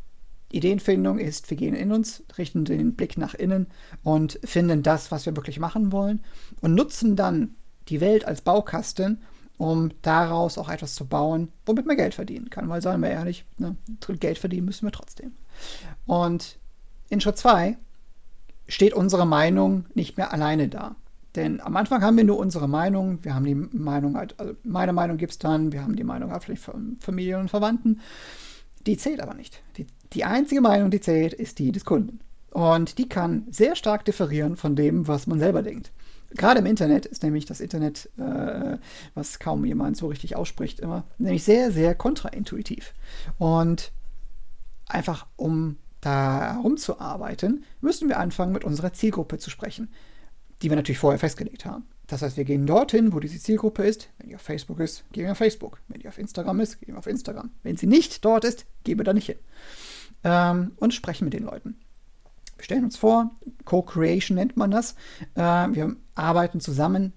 Ideenfindung 0.50 1.18
ist, 1.18 1.50
wir 1.50 1.56
gehen 1.56 1.74
in 1.74 1.92
uns, 1.92 2.22
richten 2.38 2.64
den 2.64 2.94
Blick 2.94 3.18
nach 3.18 3.34
innen 3.34 3.66
und 4.02 4.40
finden 4.44 4.82
das, 4.82 5.10
was 5.10 5.26
wir 5.26 5.36
wirklich 5.36 5.58
machen 5.58 5.92
wollen 5.92 6.20
und 6.60 6.74
nutzen 6.74 7.16
dann 7.16 7.54
die 7.88 8.00
Welt 8.00 8.24
als 8.24 8.40
Baukasten, 8.40 9.22
um 9.58 9.90
daraus 10.02 10.56
auch 10.56 10.68
etwas 10.68 10.94
zu 10.94 11.06
bauen, 11.06 11.48
womit 11.66 11.86
man 11.86 11.96
Geld 11.96 12.14
verdienen 12.14 12.48
kann. 12.48 12.68
Weil, 12.68 12.80
sagen 12.80 13.02
wir 13.02 13.10
ehrlich, 13.10 13.44
ne, 13.58 13.76
Geld 14.20 14.38
verdienen 14.38 14.66
müssen 14.66 14.86
wir 14.86 14.92
trotzdem. 14.92 15.32
Und 16.06 16.58
in 17.10 17.20
Schritt 17.20 17.38
2 17.38 17.76
steht 18.68 18.94
unsere 18.94 19.26
Meinung 19.26 19.86
nicht 19.94 20.16
mehr 20.16 20.32
alleine 20.32 20.68
da. 20.68 20.94
Denn 21.34 21.60
am 21.60 21.76
Anfang 21.76 22.02
haben 22.02 22.16
wir 22.16 22.24
nur 22.24 22.38
unsere 22.38 22.68
Meinung. 22.68 23.22
Wir 23.22 23.34
haben 23.34 23.44
die 23.44 23.54
Meinung 23.54 24.16
halt, 24.16 24.38
also 24.38 24.54
meine 24.64 24.92
Meinung 24.92 25.18
gibt 25.18 25.32
es 25.32 25.38
dann, 25.38 25.72
wir 25.72 25.82
haben 25.82 25.96
die 25.96 26.04
Meinung 26.04 26.30
halt 26.32 26.44
vielleicht 26.44 26.62
von 26.62 26.96
Familie 27.00 27.38
und 27.38 27.50
Verwandten. 27.50 28.00
Die 28.86 28.96
zählt 28.96 29.20
aber 29.20 29.34
nicht. 29.34 29.62
Die 29.76 29.86
die 30.12 30.24
einzige 30.24 30.60
Meinung, 30.60 30.90
die 30.90 31.00
zählt, 31.00 31.34
ist 31.34 31.58
die 31.58 31.72
des 31.72 31.84
Kunden. 31.84 32.20
Und 32.50 32.98
die 32.98 33.08
kann 33.08 33.46
sehr 33.50 33.76
stark 33.76 34.04
differieren 34.04 34.56
von 34.56 34.74
dem, 34.74 35.06
was 35.06 35.26
man 35.26 35.38
selber 35.38 35.62
denkt. 35.62 35.92
Gerade 36.30 36.60
im 36.60 36.66
Internet 36.66 37.06
ist 37.06 37.22
nämlich 37.22 37.46
das 37.46 37.60
Internet, 37.60 38.10
äh, 38.18 38.78
was 39.14 39.38
kaum 39.38 39.64
jemand 39.64 39.96
so 39.96 40.08
richtig 40.08 40.36
ausspricht, 40.36 40.80
immer, 40.80 41.04
nämlich 41.18 41.44
sehr, 41.44 41.72
sehr 41.72 41.94
kontraintuitiv. 41.94 42.92
Und 43.38 43.92
einfach 44.86 45.26
um 45.36 45.76
da 46.00 46.54
herumzuarbeiten, 46.54 47.64
müssen 47.80 48.08
wir 48.08 48.18
anfangen, 48.18 48.52
mit 48.52 48.64
unserer 48.64 48.92
Zielgruppe 48.92 49.38
zu 49.38 49.50
sprechen, 49.50 49.88
die 50.62 50.68
wir 50.68 50.76
natürlich 50.76 50.98
vorher 50.98 51.18
festgelegt 51.18 51.64
haben. 51.64 51.84
Das 52.06 52.22
heißt, 52.22 52.36
wir 52.36 52.44
gehen 52.44 52.66
dorthin, 52.66 53.12
wo 53.12 53.20
diese 53.20 53.38
Zielgruppe 53.38 53.84
ist. 53.84 54.08
Wenn 54.18 54.30
die 54.30 54.34
auf 54.34 54.42
Facebook 54.42 54.80
ist, 54.80 55.04
gehen 55.12 55.24
wir 55.24 55.32
auf 55.32 55.38
Facebook. 55.38 55.80
Wenn 55.88 56.00
die 56.00 56.08
auf 56.08 56.18
Instagram 56.18 56.60
ist, 56.60 56.80
gehen 56.80 56.94
wir 56.94 56.98
auf 56.98 57.06
Instagram. 57.06 57.50
Wenn 57.62 57.76
sie 57.76 57.86
nicht 57.86 58.24
dort 58.24 58.44
ist, 58.44 58.64
gehen 58.84 58.98
wir 58.98 59.04
da 59.04 59.12
nicht 59.12 59.26
hin 59.26 59.38
ähm, 60.24 60.72
und 60.76 60.94
sprechen 60.94 61.24
mit 61.24 61.34
den 61.34 61.44
Leuten. 61.44 61.78
Wir 62.56 62.64
stellen 62.64 62.84
uns 62.84 62.96
vor, 62.96 63.30
Co-Creation 63.64 64.34
nennt 64.34 64.56
man 64.56 64.70
das. 64.70 64.96
Äh, 65.34 65.40
wir 65.40 65.96
arbeiten 66.14 66.60
zusammen. 66.60 67.12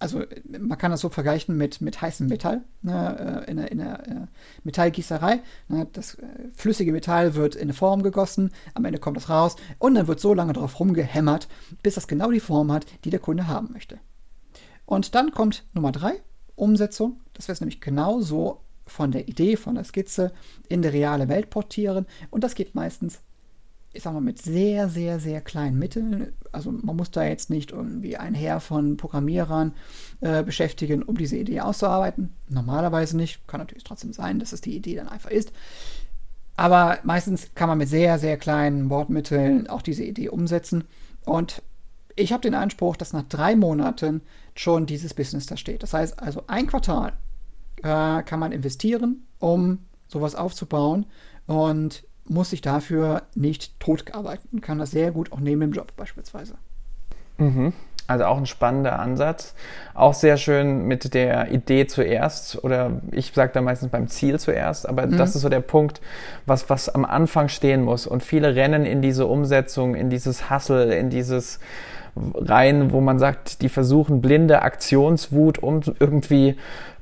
Also 0.00 0.24
man 0.58 0.76
kann 0.76 0.90
das 0.90 1.00
so 1.00 1.08
vergleichen 1.08 1.56
mit, 1.56 1.80
mit 1.80 2.02
heißem 2.02 2.26
Metall 2.26 2.62
ne, 2.82 3.44
äh, 3.46 3.50
in, 3.50 3.56
der, 3.56 3.72
in 3.72 3.78
der 3.78 4.08
äh, 4.08 4.26
Metallgießerei. 4.64 5.40
Ne, 5.68 5.86
das 5.92 6.16
äh, 6.16 6.26
flüssige 6.54 6.92
Metall 6.92 7.36
wird 7.36 7.54
in 7.54 7.62
eine 7.62 7.74
Form 7.74 8.02
gegossen, 8.02 8.50
am 8.74 8.84
Ende 8.84 8.98
kommt 8.98 9.16
das 9.16 9.30
raus 9.30 9.56
und 9.78 9.94
dann 9.94 10.08
wird 10.08 10.20
so 10.20 10.34
lange 10.34 10.52
drauf 10.52 10.78
rumgehämmert, 10.78 11.48
bis 11.82 11.94
das 11.94 12.08
genau 12.08 12.30
die 12.32 12.40
Form 12.40 12.72
hat, 12.72 12.86
die 13.04 13.10
der 13.10 13.20
Kunde 13.20 13.46
haben 13.46 13.72
möchte. 13.72 13.98
Und 14.84 15.14
dann 15.14 15.30
kommt 15.30 15.64
Nummer 15.72 15.92
drei, 15.92 16.20
Umsetzung. 16.56 17.20
Das 17.32 17.48
wäre 17.48 17.58
nämlich 17.60 17.80
genauso 17.80 18.63
von 18.86 19.12
der 19.12 19.28
Idee, 19.28 19.56
von 19.56 19.74
der 19.74 19.84
Skizze 19.84 20.32
in 20.68 20.82
die 20.82 20.88
reale 20.88 21.28
Welt 21.28 21.50
portieren. 21.50 22.06
Und 22.30 22.44
das 22.44 22.54
geht 22.54 22.74
meistens, 22.74 23.20
ich 23.92 24.02
sag 24.02 24.12
mal, 24.12 24.20
mit 24.20 24.40
sehr, 24.40 24.88
sehr, 24.88 25.20
sehr 25.20 25.40
kleinen 25.40 25.78
Mitteln. 25.78 26.32
Also 26.52 26.70
man 26.70 26.96
muss 26.96 27.10
da 27.10 27.24
jetzt 27.24 27.50
nicht 27.50 27.72
irgendwie 27.72 28.16
ein 28.16 28.34
Heer 28.34 28.60
von 28.60 28.96
Programmierern 28.96 29.72
äh, 30.20 30.42
beschäftigen, 30.42 31.02
um 31.02 31.16
diese 31.16 31.36
Idee 31.36 31.60
auszuarbeiten. 31.60 32.32
Normalerweise 32.48 33.16
nicht. 33.16 33.46
Kann 33.46 33.60
natürlich 33.60 33.84
trotzdem 33.84 34.12
sein, 34.12 34.38
dass 34.38 34.52
es 34.52 34.60
die 34.60 34.76
Idee 34.76 34.96
dann 34.96 35.08
einfach 35.08 35.30
ist. 35.30 35.52
Aber 36.56 36.98
meistens 37.02 37.54
kann 37.54 37.68
man 37.68 37.78
mit 37.78 37.88
sehr, 37.88 38.18
sehr 38.18 38.36
kleinen 38.36 38.88
Wortmitteln 38.90 39.68
auch 39.68 39.82
diese 39.82 40.04
Idee 40.04 40.28
umsetzen. 40.28 40.84
Und 41.24 41.62
ich 42.16 42.32
habe 42.32 42.42
den 42.42 42.54
Anspruch, 42.54 42.96
dass 42.96 43.12
nach 43.12 43.24
drei 43.24 43.56
Monaten 43.56 44.22
schon 44.54 44.86
dieses 44.86 45.14
Business 45.14 45.46
da 45.46 45.56
steht. 45.56 45.82
Das 45.82 45.94
heißt 45.94 46.20
also 46.20 46.44
ein 46.46 46.68
Quartal 46.68 47.14
äh, 47.84 48.22
kann 48.22 48.40
man 48.40 48.50
investieren, 48.50 49.26
um 49.38 49.78
sowas 50.08 50.34
aufzubauen 50.34 51.06
und 51.46 52.04
muss 52.26 52.50
sich 52.50 52.62
dafür 52.62 53.22
nicht 53.34 53.78
tot 53.78 54.14
arbeiten. 54.14 54.62
Kann 54.62 54.78
das 54.78 54.90
sehr 54.90 55.12
gut 55.12 55.30
auch 55.32 55.40
neben 55.40 55.60
dem 55.60 55.72
Job 55.72 55.92
beispielsweise. 55.96 56.54
Mhm. 57.36 57.74
Also 58.06 58.24
auch 58.24 58.36
ein 58.36 58.46
spannender 58.46 58.98
Ansatz. 58.98 59.54
Auch 59.94 60.14
sehr 60.14 60.36
schön 60.36 60.86
mit 60.86 61.14
der 61.14 61.50
Idee 61.50 61.86
zuerst 61.86 62.62
oder 62.62 63.02
ich 63.12 63.32
sage 63.32 63.52
da 63.54 63.62
meistens 63.62 63.90
beim 63.90 64.08
Ziel 64.08 64.38
zuerst, 64.38 64.86
aber 64.88 65.06
mhm. 65.06 65.16
das 65.16 65.34
ist 65.34 65.42
so 65.42 65.48
der 65.48 65.60
Punkt, 65.60 66.00
was, 66.46 66.68
was 66.68 66.88
am 66.88 67.04
Anfang 67.04 67.48
stehen 67.48 67.82
muss. 67.82 68.06
Und 68.06 68.22
viele 68.22 68.54
rennen 68.54 68.84
in 68.84 69.00
diese 69.02 69.26
Umsetzung, 69.26 69.94
in 69.94 70.10
dieses 70.10 70.50
Hustle, 70.50 70.94
in 70.94 71.10
dieses 71.10 71.60
rein, 72.16 72.92
wo 72.92 73.00
man 73.00 73.18
sagt, 73.18 73.62
die 73.62 73.68
versuchen 73.68 74.20
blinde 74.20 74.62
Aktionswut, 74.62 75.58
um 75.58 75.80
irgendwie 75.98 76.56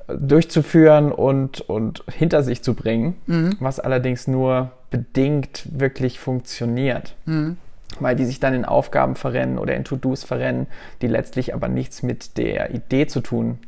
durchzuführen 0.07 1.11
und, 1.11 1.61
und 1.61 2.03
hinter 2.11 2.43
sich 2.43 2.61
zu 2.61 2.73
bringen, 2.73 3.15
mhm. 3.25 3.55
was 3.59 3.79
allerdings 3.79 4.27
nur 4.27 4.71
bedingt 4.89 5.67
wirklich 5.71 6.19
funktioniert. 6.19 7.15
Mhm 7.25 7.57
weil 7.99 8.15
die 8.15 8.25
sich 8.25 8.39
dann 8.39 8.53
in 8.53 8.65
Aufgaben 8.65 9.15
verrennen 9.15 9.57
oder 9.57 9.75
in 9.75 9.83
To-Dos 9.83 10.23
verrennen, 10.23 10.67
die 11.01 11.07
letztlich 11.07 11.53
aber 11.53 11.67
nichts 11.67 12.03
mit 12.03 12.37
der 12.37 12.73
Idee 12.73 13.07
zu 13.07 13.21
tun 13.21 13.59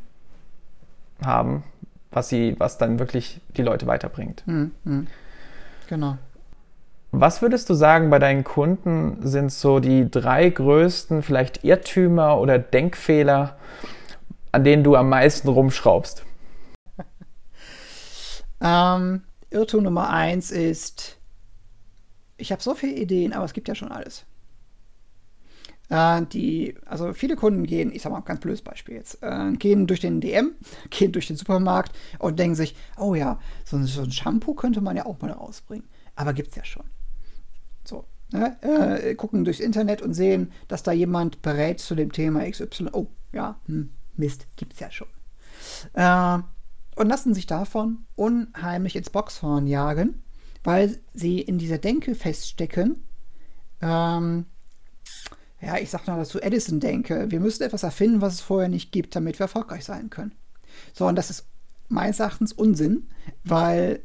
haben, 1.24 1.64
was 2.10 2.28
sie, 2.28 2.56
was 2.58 2.78
dann 2.78 2.98
wirklich 2.98 3.40
die 3.56 3.62
Leute 3.62 3.86
weiterbringt. 3.86 4.42
Mhm. 4.46 5.06
Genau. 5.88 6.18
Was 7.12 7.40
würdest 7.40 7.70
du 7.70 7.74
sagen, 7.74 8.10
bei 8.10 8.18
deinen 8.18 8.44
Kunden 8.44 9.18
sind 9.22 9.50
so 9.50 9.80
die 9.80 10.10
drei 10.10 10.50
größten 10.50 11.22
vielleicht 11.22 11.64
Irrtümer 11.64 12.38
oder 12.38 12.58
Denkfehler, 12.58 13.56
an 14.52 14.64
denen 14.64 14.84
du 14.84 14.96
am 14.96 15.08
meisten 15.08 15.48
rumschraubst? 15.48 16.25
Ähm, 18.60 19.22
Irrtum 19.50 19.84
Nummer 19.84 20.10
eins 20.10 20.50
ist, 20.50 21.18
ich 22.36 22.52
habe 22.52 22.62
so 22.62 22.74
viele 22.74 22.94
Ideen, 22.94 23.32
aber 23.32 23.44
es 23.44 23.52
gibt 23.52 23.68
ja 23.68 23.74
schon 23.74 23.90
alles. 23.90 24.24
Äh, 25.88 26.22
die, 26.26 26.74
also 26.84 27.12
viele 27.12 27.36
Kunden 27.36 27.64
gehen, 27.64 27.92
ich 27.92 28.02
sag 28.02 28.10
mal, 28.12 28.20
ganz 28.20 28.40
blödes 28.40 28.62
Beispiel 28.62 28.96
jetzt, 28.96 29.22
äh, 29.22 29.52
gehen 29.52 29.86
durch 29.86 30.00
den 30.00 30.20
DM, 30.20 30.52
gehen 30.90 31.12
durch 31.12 31.28
den 31.28 31.36
Supermarkt 31.36 31.92
und 32.18 32.38
denken 32.38 32.56
sich, 32.56 32.74
oh 32.98 33.14
ja, 33.14 33.40
so, 33.64 33.80
so 33.84 34.02
ein 34.02 34.10
Shampoo 34.10 34.54
könnte 34.54 34.80
man 34.80 34.96
ja 34.96 35.06
auch 35.06 35.20
mal 35.20 35.30
rausbringen. 35.30 35.86
Aber 36.16 36.32
gibt's 36.32 36.56
ja 36.56 36.64
schon. 36.64 36.84
So. 37.84 38.04
Ne? 38.32 38.56
Äh, 38.62 39.14
gucken 39.14 39.44
durchs 39.44 39.60
Internet 39.60 40.02
und 40.02 40.14
sehen, 40.14 40.50
dass 40.66 40.82
da 40.82 40.90
jemand 40.90 41.42
berät 41.42 41.78
zu 41.78 41.94
dem 41.94 42.10
Thema 42.10 42.50
XY. 42.50 42.88
Oh, 42.92 43.06
ja, 43.32 43.60
hm, 43.66 43.90
Mist, 44.16 44.48
gibt's 44.56 44.80
ja 44.80 44.90
schon. 44.90 45.08
Und 46.96 47.08
lassen 47.08 47.34
sich 47.34 47.46
davon 47.46 48.06
unheimlich 48.16 48.96
ins 48.96 49.10
Boxhorn 49.10 49.68
jagen 49.68 50.22
weil 50.66 50.98
sie 51.14 51.40
in 51.40 51.58
dieser 51.58 51.78
Denke 51.78 52.16
feststecken. 52.16 53.04
Ähm, 53.80 54.46
ja, 55.60 55.78
ich 55.78 55.90
sag 55.90 56.08
mal 56.08 56.18
dazu 56.18 56.40
Edison 56.40 56.80
denke, 56.80 57.30
wir 57.30 57.38
müssen 57.38 57.62
etwas 57.62 57.84
erfinden, 57.84 58.20
was 58.20 58.34
es 58.34 58.40
vorher 58.40 58.68
nicht 58.68 58.90
gibt, 58.90 59.14
damit 59.14 59.38
wir 59.38 59.44
erfolgreich 59.44 59.84
sein 59.84 60.10
können. 60.10 60.34
So, 60.92 61.06
und 61.06 61.14
das 61.14 61.30
ist 61.30 61.46
meines 61.88 62.18
Erachtens 62.18 62.52
Unsinn, 62.52 63.08
weil 63.44 64.02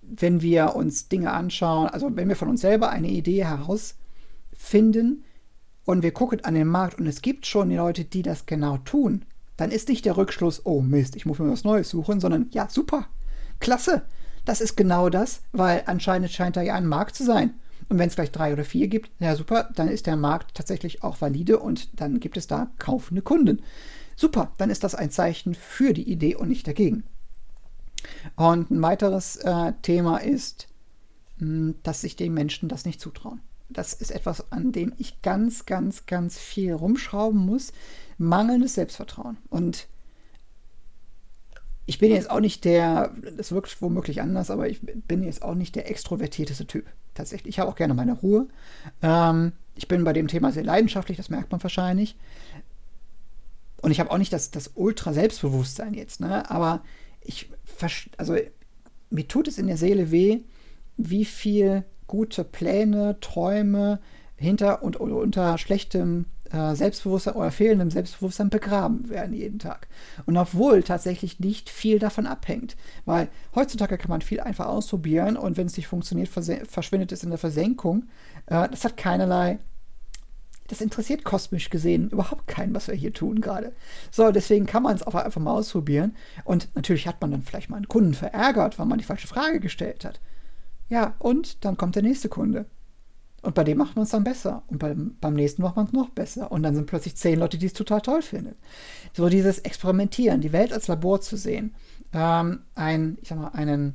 wenn 0.00 0.40
wir 0.40 0.74
uns 0.74 1.08
Dinge 1.08 1.30
anschauen, 1.30 1.88
also 1.88 2.16
wenn 2.16 2.30
wir 2.30 2.36
von 2.36 2.48
uns 2.48 2.62
selber 2.62 2.88
eine 2.88 3.10
Idee 3.10 3.44
herausfinden 3.44 5.24
und 5.84 6.02
wir 6.02 6.12
gucken 6.12 6.42
an 6.42 6.54
den 6.54 6.68
Markt 6.68 6.98
und 6.98 7.06
es 7.06 7.20
gibt 7.20 7.44
schon 7.44 7.68
die 7.68 7.76
Leute, 7.76 8.06
die 8.06 8.22
das 8.22 8.46
genau 8.46 8.78
tun, 8.78 9.26
dann 9.60 9.70
ist 9.70 9.90
nicht 9.90 10.06
der 10.06 10.16
Rückschluss, 10.16 10.64
oh 10.64 10.80
Mist, 10.80 11.16
ich 11.16 11.26
muss 11.26 11.38
mir 11.38 11.50
was 11.50 11.64
Neues 11.64 11.90
suchen, 11.90 12.18
sondern 12.18 12.46
ja, 12.50 12.70
super, 12.70 13.08
klasse, 13.58 14.06
das 14.46 14.62
ist 14.62 14.74
genau 14.74 15.10
das, 15.10 15.42
weil 15.52 15.82
anscheinend 15.84 16.30
scheint 16.30 16.56
da 16.56 16.62
ja 16.62 16.76
ein 16.76 16.86
Markt 16.86 17.14
zu 17.14 17.24
sein. 17.24 17.52
Und 17.90 17.98
wenn 17.98 18.08
es 18.08 18.14
gleich 18.14 18.32
drei 18.32 18.54
oder 18.54 18.64
vier 18.64 18.88
gibt, 18.88 19.10
ja 19.18 19.36
super, 19.36 19.68
dann 19.74 19.88
ist 19.88 20.06
der 20.06 20.16
Markt 20.16 20.54
tatsächlich 20.54 21.02
auch 21.02 21.20
valide 21.20 21.58
und 21.58 22.00
dann 22.00 22.20
gibt 22.20 22.38
es 22.38 22.46
da 22.46 22.70
kaufende 22.78 23.20
Kunden. 23.20 23.60
Super, 24.16 24.50
dann 24.56 24.70
ist 24.70 24.82
das 24.82 24.94
ein 24.94 25.10
Zeichen 25.10 25.54
für 25.54 25.92
die 25.92 26.10
Idee 26.10 26.36
und 26.36 26.48
nicht 26.48 26.66
dagegen. 26.66 27.04
Und 28.36 28.70
ein 28.70 28.80
weiteres 28.80 29.36
äh, 29.36 29.74
Thema 29.82 30.18
ist, 30.18 30.68
mh, 31.36 31.46
hm, 31.46 31.74
dass 31.82 32.00
sich 32.00 32.16
die 32.16 32.30
Menschen 32.30 32.70
das 32.70 32.86
nicht 32.86 32.98
zutrauen. 32.98 33.42
Das 33.68 33.92
ist 33.92 34.10
etwas, 34.10 34.50
an 34.50 34.72
dem 34.72 34.94
ich 34.96 35.20
ganz, 35.20 35.66
ganz, 35.66 36.06
ganz 36.06 36.38
viel 36.38 36.72
rumschrauben 36.72 37.44
muss. 37.44 37.72
Mangelndes 38.20 38.74
Selbstvertrauen. 38.74 39.38
Und 39.48 39.88
ich 41.86 41.98
bin 41.98 42.12
jetzt 42.12 42.30
auch 42.30 42.40
nicht 42.40 42.64
der, 42.64 43.14
das 43.36 43.50
wirkt 43.50 43.80
womöglich 43.82 44.20
anders, 44.20 44.50
aber 44.50 44.68
ich 44.68 44.80
bin 44.82 45.22
jetzt 45.22 45.42
auch 45.42 45.54
nicht 45.54 45.74
der 45.74 45.90
extrovertierteste 45.90 46.66
Typ. 46.66 46.86
Tatsächlich. 47.14 47.54
Ich 47.54 47.58
habe 47.58 47.68
auch 47.70 47.76
gerne 47.76 47.94
meine 47.94 48.12
Ruhe. 48.12 48.46
Ähm, 49.02 49.52
ich 49.74 49.88
bin 49.88 50.04
bei 50.04 50.12
dem 50.12 50.28
Thema 50.28 50.52
sehr 50.52 50.64
leidenschaftlich, 50.64 51.16
das 51.16 51.30
merkt 51.30 51.50
man 51.50 51.62
wahrscheinlich. 51.62 52.16
Und 53.82 53.90
ich 53.90 53.98
habe 53.98 54.10
auch 54.10 54.18
nicht 54.18 54.32
das, 54.32 54.50
das 54.50 54.72
Ultra-Selbstbewusstsein 54.74 55.94
jetzt, 55.94 56.20
ne? 56.20 56.48
Aber 56.50 56.84
ich, 57.22 57.50
also 58.18 58.36
mir 59.08 59.26
tut 59.26 59.48
es 59.48 59.58
in 59.58 59.66
der 59.66 59.78
Seele 59.78 60.10
weh, 60.10 60.42
wie 60.96 61.24
viel 61.24 61.84
gute 62.06 62.44
Pläne, 62.44 63.18
Träume 63.20 64.00
hinter 64.40 64.82
und 64.82 64.96
unter 64.96 65.58
schlechtem 65.58 66.26
äh, 66.50 66.74
Selbstbewusstsein 66.74 67.34
oder 67.34 67.50
fehlendem 67.50 67.90
Selbstbewusstsein 67.90 68.50
begraben 68.50 69.08
werden 69.08 69.34
jeden 69.34 69.58
Tag. 69.58 69.86
Und 70.26 70.36
obwohl 70.36 70.82
tatsächlich 70.82 71.38
nicht 71.40 71.70
viel 71.70 71.98
davon 71.98 72.26
abhängt. 72.26 72.76
Weil 73.04 73.28
heutzutage 73.54 73.98
kann 73.98 74.10
man 74.10 74.22
viel 74.22 74.40
einfach 74.40 74.66
ausprobieren 74.66 75.36
und 75.36 75.56
wenn 75.56 75.66
es 75.66 75.76
nicht 75.76 75.86
funktioniert, 75.86 76.28
verschwindet 76.28 77.12
es 77.12 77.22
in 77.22 77.30
der 77.30 77.38
Versenkung. 77.38 78.04
Äh, 78.46 78.68
das 78.68 78.84
hat 78.84 78.96
keinerlei 78.96 79.58
das 80.70 80.80
interessiert 80.80 81.24
kosmisch 81.24 81.68
gesehen 81.68 82.10
überhaupt 82.10 82.46
keinen, 82.46 82.74
was 82.74 82.86
wir 82.86 82.94
hier 82.94 83.12
tun 83.12 83.40
gerade. 83.40 83.72
So, 84.12 84.30
deswegen 84.30 84.66
kann 84.66 84.84
man 84.84 84.94
es 84.94 85.02
auch 85.02 85.16
einfach 85.16 85.40
mal 85.40 85.52
ausprobieren. 85.52 86.14
Und 86.44 86.68
natürlich 86.76 87.08
hat 87.08 87.20
man 87.20 87.32
dann 87.32 87.42
vielleicht 87.42 87.70
mal 87.70 87.76
einen 87.76 87.88
Kunden 87.88 88.14
verärgert, 88.14 88.78
weil 88.78 88.86
man 88.86 88.98
die 88.98 89.04
falsche 89.04 89.26
Frage 89.26 89.58
gestellt 89.58 90.04
hat. 90.04 90.20
Ja, 90.88 91.14
und 91.18 91.64
dann 91.64 91.76
kommt 91.76 91.96
der 91.96 92.04
nächste 92.04 92.28
Kunde. 92.28 92.66
Und 93.42 93.54
bei 93.54 93.64
dem 93.64 93.78
macht 93.78 93.96
man 93.96 94.04
es 94.04 94.10
dann 94.10 94.24
besser. 94.24 94.62
Und 94.68 94.78
beim, 94.78 95.16
beim 95.20 95.34
nächsten 95.34 95.62
macht 95.62 95.76
man 95.76 95.86
es 95.86 95.92
noch 95.92 96.10
besser. 96.10 96.52
Und 96.52 96.62
dann 96.62 96.74
sind 96.74 96.86
plötzlich 96.86 97.16
zehn 97.16 97.38
Leute, 97.38 97.58
die 97.58 97.66
es 97.66 97.72
total 97.72 98.00
toll 98.00 98.22
finden. 98.22 98.54
So 99.14 99.28
dieses 99.28 99.60
Experimentieren, 99.60 100.40
die 100.40 100.52
Welt 100.52 100.72
als 100.72 100.88
Labor 100.88 101.20
zu 101.20 101.36
sehen, 101.36 101.74
ähm, 102.12 102.62
ein, 102.74 103.18
ich 103.22 103.28
sag 103.28 103.38
mal, 103.38 103.48
einen, 103.48 103.94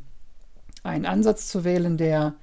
einen 0.83 1.05
Ansatz 1.05 1.47
zu 1.47 1.63
wählen, 1.63 1.97
der 1.97 2.35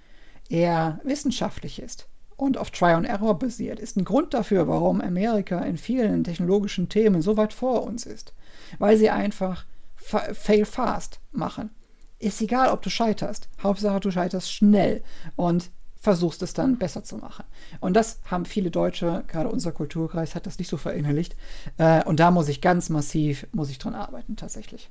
eher 0.49 1.01
wissenschaftlich 1.05 1.81
ist 1.81 2.07
und 2.43 2.59
auf 2.59 2.71
Try 2.71 2.93
and 2.93 3.07
Error 3.07 3.38
basiert, 3.38 3.79
ist 3.79 3.97
ein 3.97 4.05
Grund 4.05 4.35
dafür, 4.35 4.67
warum 4.67 5.01
Amerika 5.01 5.61
in 5.61 5.77
vielen 5.77 6.25
technologischen 6.25 6.88
Themen 6.88 7.23
so 7.23 7.37
weit 7.37 7.53
vor 7.53 7.85
uns 7.85 8.05
ist. 8.05 8.35
Weil 8.79 8.97
sie 8.97 9.11
einfach 9.11 9.65
fail 9.97 10.65
fast 10.65 11.21
machen. 11.31 11.71
Ist 12.19 12.43
egal, 12.43 12.71
ob 12.71 12.83
du 12.83 12.91
scheiterst. 12.91 13.49
Hauptsache, 13.62 14.01
du 14.01 14.11
scheiterst 14.11 14.53
schnell. 14.53 15.03
Und 15.37 15.71
versuchst 16.03 16.43
es 16.43 16.53
dann 16.53 16.79
besser 16.79 17.05
zu 17.05 17.17
machen. 17.17 17.45
Und 17.81 17.95
das 17.95 18.19
haben 18.29 18.45
viele 18.45 18.73
Deutsche, 18.73 19.23
gerade 19.29 19.49
unser 19.49 19.71
Kulturkreis 19.71 20.35
hat 20.35 20.47
das 20.47 20.59
nicht 20.59 20.69
so 20.69 20.77
verinnerlicht. 20.77 21.37
Äh, 21.79 22.03
und 22.05 22.19
da 22.19 22.33
muss 22.33 22.49
ich 22.49 22.61
ganz 22.61 22.91
massiv, 22.91 23.47
muss 23.53 23.71
ich 23.71 23.79
dran 23.79 23.95
arbeiten 23.95 24.35
tatsächlich. 24.35 24.91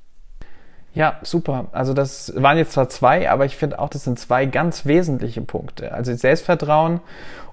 Ja, 0.94 1.20
super. 1.22 1.68
Also 1.72 1.92
das 1.92 2.32
waren 2.34 2.56
jetzt 2.56 2.72
zwar 2.72 2.88
zwei, 2.88 3.30
aber 3.30 3.44
ich 3.44 3.56
finde 3.56 3.78
auch, 3.78 3.90
das 3.90 4.04
sind 4.04 4.18
zwei 4.18 4.46
ganz 4.46 4.86
wesentliche 4.86 5.42
Punkte. 5.42 5.92
Also 5.92 6.14
Selbstvertrauen 6.14 7.00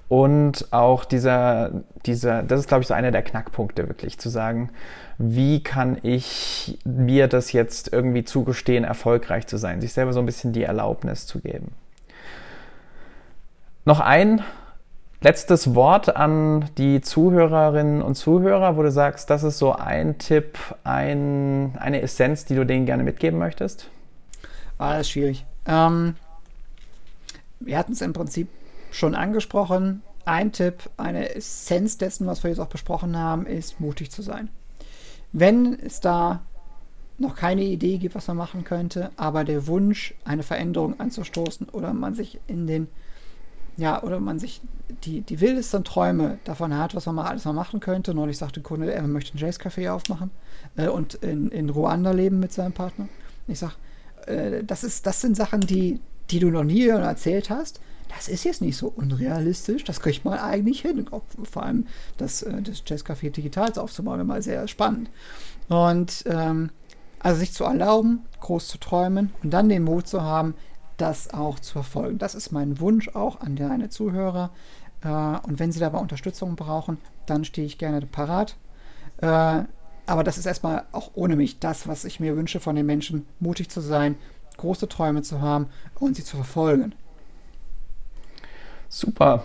und 0.08 0.72
auch 0.72 1.04
dieser, 1.04 1.70
dieser, 2.06 2.42
das 2.42 2.60
ist 2.60 2.68
glaube 2.68 2.82
ich 2.82 2.88
so 2.88 2.94
einer 2.94 3.10
der 3.10 3.22
Knackpunkte 3.22 3.88
wirklich, 3.88 4.18
zu 4.18 4.30
sagen, 4.30 4.70
wie 5.18 5.62
kann 5.62 5.98
ich 6.02 6.78
mir 6.84 7.28
das 7.28 7.52
jetzt 7.52 7.92
irgendwie 7.92 8.24
zugestehen, 8.24 8.84
erfolgreich 8.84 9.46
zu 9.46 9.58
sein, 9.58 9.82
sich 9.82 9.92
selber 9.92 10.14
so 10.14 10.20
ein 10.20 10.26
bisschen 10.26 10.54
die 10.54 10.62
Erlaubnis 10.62 11.26
zu 11.26 11.40
geben. 11.40 11.72
Noch 13.84 14.00
ein 14.00 14.42
letztes 15.22 15.74
Wort 15.74 16.14
an 16.16 16.70
die 16.76 17.00
Zuhörerinnen 17.00 18.02
und 18.02 18.14
Zuhörer, 18.14 18.76
wo 18.76 18.82
du 18.82 18.90
sagst, 18.90 19.30
das 19.30 19.42
ist 19.42 19.58
so 19.58 19.72
ein 19.72 20.18
Tipp, 20.18 20.58
ein, 20.84 21.76
eine 21.78 22.02
Essenz, 22.02 22.44
die 22.44 22.54
du 22.54 22.64
denen 22.64 22.86
gerne 22.86 23.02
mitgeben 23.02 23.38
möchtest? 23.38 23.88
Ah, 24.78 24.92
das 24.92 25.02
ist 25.02 25.10
schwierig. 25.10 25.44
Ähm, 25.66 26.14
wir 27.60 27.78
hatten 27.78 27.92
es 27.92 28.00
im 28.00 28.12
Prinzip 28.12 28.48
schon 28.90 29.14
angesprochen. 29.14 30.02
Ein 30.24 30.52
Tipp, 30.52 30.90
eine 30.96 31.34
Essenz 31.34 31.98
dessen, 31.98 32.26
was 32.26 32.42
wir 32.42 32.50
jetzt 32.50 32.60
auch 32.60 32.66
besprochen 32.66 33.16
haben, 33.16 33.46
ist 33.46 33.80
mutig 33.80 34.10
zu 34.10 34.22
sein. 34.22 34.48
Wenn 35.32 35.78
es 35.78 36.00
da 36.00 36.40
noch 37.18 37.36
keine 37.36 37.62
Idee 37.62 37.98
gibt, 37.98 38.14
was 38.14 38.28
man 38.28 38.38
machen 38.38 38.64
könnte, 38.64 39.10
aber 39.16 39.44
der 39.44 39.66
Wunsch, 39.66 40.14
eine 40.24 40.42
Veränderung 40.42 40.98
anzustoßen 40.98 41.68
oder 41.68 41.92
man 41.92 42.14
sich 42.14 42.40
in 42.46 42.66
den 42.66 42.88
ja, 43.80 44.02
oder 44.02 44.20
man 44.20 44.38
sich 44.38 44.60
die, 45.04 45.22
die 45.22 45.40
wildesten 45.40 45.84
Träume 45.84 46.38
davon 46.44 46.76
hat, 46.76 46.94
was 46.94 47.06
man 47.06 47.14
mal 47.14 47.26
alles 47.26 47.46
mal 47.46 47.54
machen 47.54 47.80
könnte. 47.80 48.12
Neulich 48.12 48.36
sagte 48.36 48.60
ein 48.60 48.62
Kunde, 48.62 48.92
er 48.92 49.02
möchte 49.02 49.36
ein 49.36 49.40
Jazzcafé 49.40 49.90
aufmachen 49.90 50.30
äh, 50.76 50.88
und 50.88 51.14
in, 51.14 51.50
in 51.50 51.70
Ruanda 51.70 52.10
leben 52.10 52.40
mit 52.40 52.52
seinem 52.52 52.72
Partner. 52.72 53.08
Ich 53.48 53.58
sage, 53.58 53.74
äh, 54.26 54.62
das, 54.62 55.02
das 55.02 55.20
sind 55.20 55.34
Sachen, 55.34 55.62
die, 55.62 55.98
die 56.30 56.40
du 56.40 56.50
noch 56.50 56.64
nie 56.64 56.86
erzählt 56.88 57.48
hast. 57.48 57.80
das 58.14 58.28
ist 58.28 58.44
jetzt 58.44 58.60
nicht 58.60 58.76
so 58.76 58.88
unrealistisch, 58.88 59.84
das 59.84 60.00
kriegt 60.00 60.26
man 60.26 60.38
eigentlich 60.38 60.82
hin. 60.82 61.06
Auch 61.10 61.22
vor 61.50 61.62
allem 61.62 61.86
das, 62.18 62.42
äh, 62.42 62.60
das 62.60 62.84
Jazzcafé 62.84 63.30
Digitals 63.30 63.78
aufzubauen, 63.78 64.26
mal 64.26 64.42
sehr 64.42 64.68
spannend. 64.68 65.08
Und 65.68 66.24
ähm, 66.26 66.68
also 67.18 67.40
sich 67.40 67.52
zu 67.52 67.64
erlauben, 67.64 68.26
groß 68.40 68.68
zu 68.68 68.78
träumen 68.78 69.32
und 69.42 69.50
dann 69.50 69.70
den 69.70 69.84
Mut 69.84 70.06
zu 70.06 70.22
haben, 70.22 70.54
das 71.00 71.32
auch 71.32 71.58
zu 71.58 71.72
verfolgen. 71.72 72.18
Das 72.18 72.34
ist 72.34 72.52
mein 72.52 72.80
Wunsch 72.80 73.08
auch 73.14 73.40
an 73.40 73.56
deine 73.56 73.88
Zuhörer. 73.88 74.50
Äh, 75.02 75.08
und 75.08 75.58
wenn 75.58 75.72
sie 75.72 75.80
dabei 75.80 75.98
Unterstützung 75.98 76.56
brauchen, 76.56 76.98
dann 77.26 77.44
stehe 77.44 77.66
ich 77.66 77.78
gerne 77.78 78.00
parat. 78.06 78.56
Äh, 79.18 79.64
aber 80.06 80.24
das 80.24 80.38
ist 80.38 80.46
erstmal 80.46 80.84
auch 80.92 81.12
ohne 81.14 81.36
mich 81.36 81.60
das, 81.60 81.86
was 81.86 82.04
ich 82.04 82.20
mir 82.20 82.36
wünsche 82.36 82.60
von 82.60 82.74
den 82.74 82.86
Menschen, 82.86 83.26
mutig 83.38 83.70
zu 83.70 83.80
sein, 83.80 84.16
große 84.56 84.88
Träume 84.88 85.22
zu 85.22 85.40
haben 85.40 85.68
und 85.98 86.16
sie 86.16 86.24
zu 86.24 86.36
verfolgen. 86.36 86.94
Super. 88.88 89.44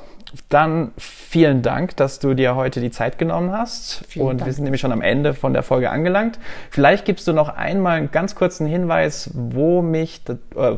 Dann 0.49 0.91
vielen 0.97 1.61
Dank, 1.61 1.95
dass 1.97 2.19
du 2.19 2.33
dir 2.33 2.55
heute 2.55 2.81
die 2.81 2.91
Zeit 2.91 3.17
genommen 3.17 3.51
hast. 3.51 4.03
Vielen 4.07 4.27
und 4.27 4.37
Dank. 4.39 4.47
wir 4.47 4.53
sind 4.53 4.63
nämlich 4.63 4.81
schon 4.81 4.91
am 4.91 5.01
Ende 5.01 5.33
von 5.33 5.53
der 5.53 5.63
Folge 5.63 5.89
angelangt. 5.89 6.39
Vielleicht 6.69 7.05
gibst 7.05 7.27
du 7.27 7.33
noch 7.33 7.49
einmal 7.49 7.97
einen 7.97 8.11
ganz 8.11 8.35
kurzen 8.35 8.67
Hinweis, 8.67 9.29
wo 9.33 9.81
mich, 9.81 10.21
äh, 10.27 10.73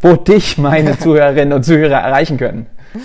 wo 0.00 0.16
dich 0.16 0.58
meine 0.58 0.98
Zuhörerinnen 0.98 1.52
und 1.52 1.64
Zuhörer 1.64 1.98
erreichen 1.98 2.36
können. 2.36 2.66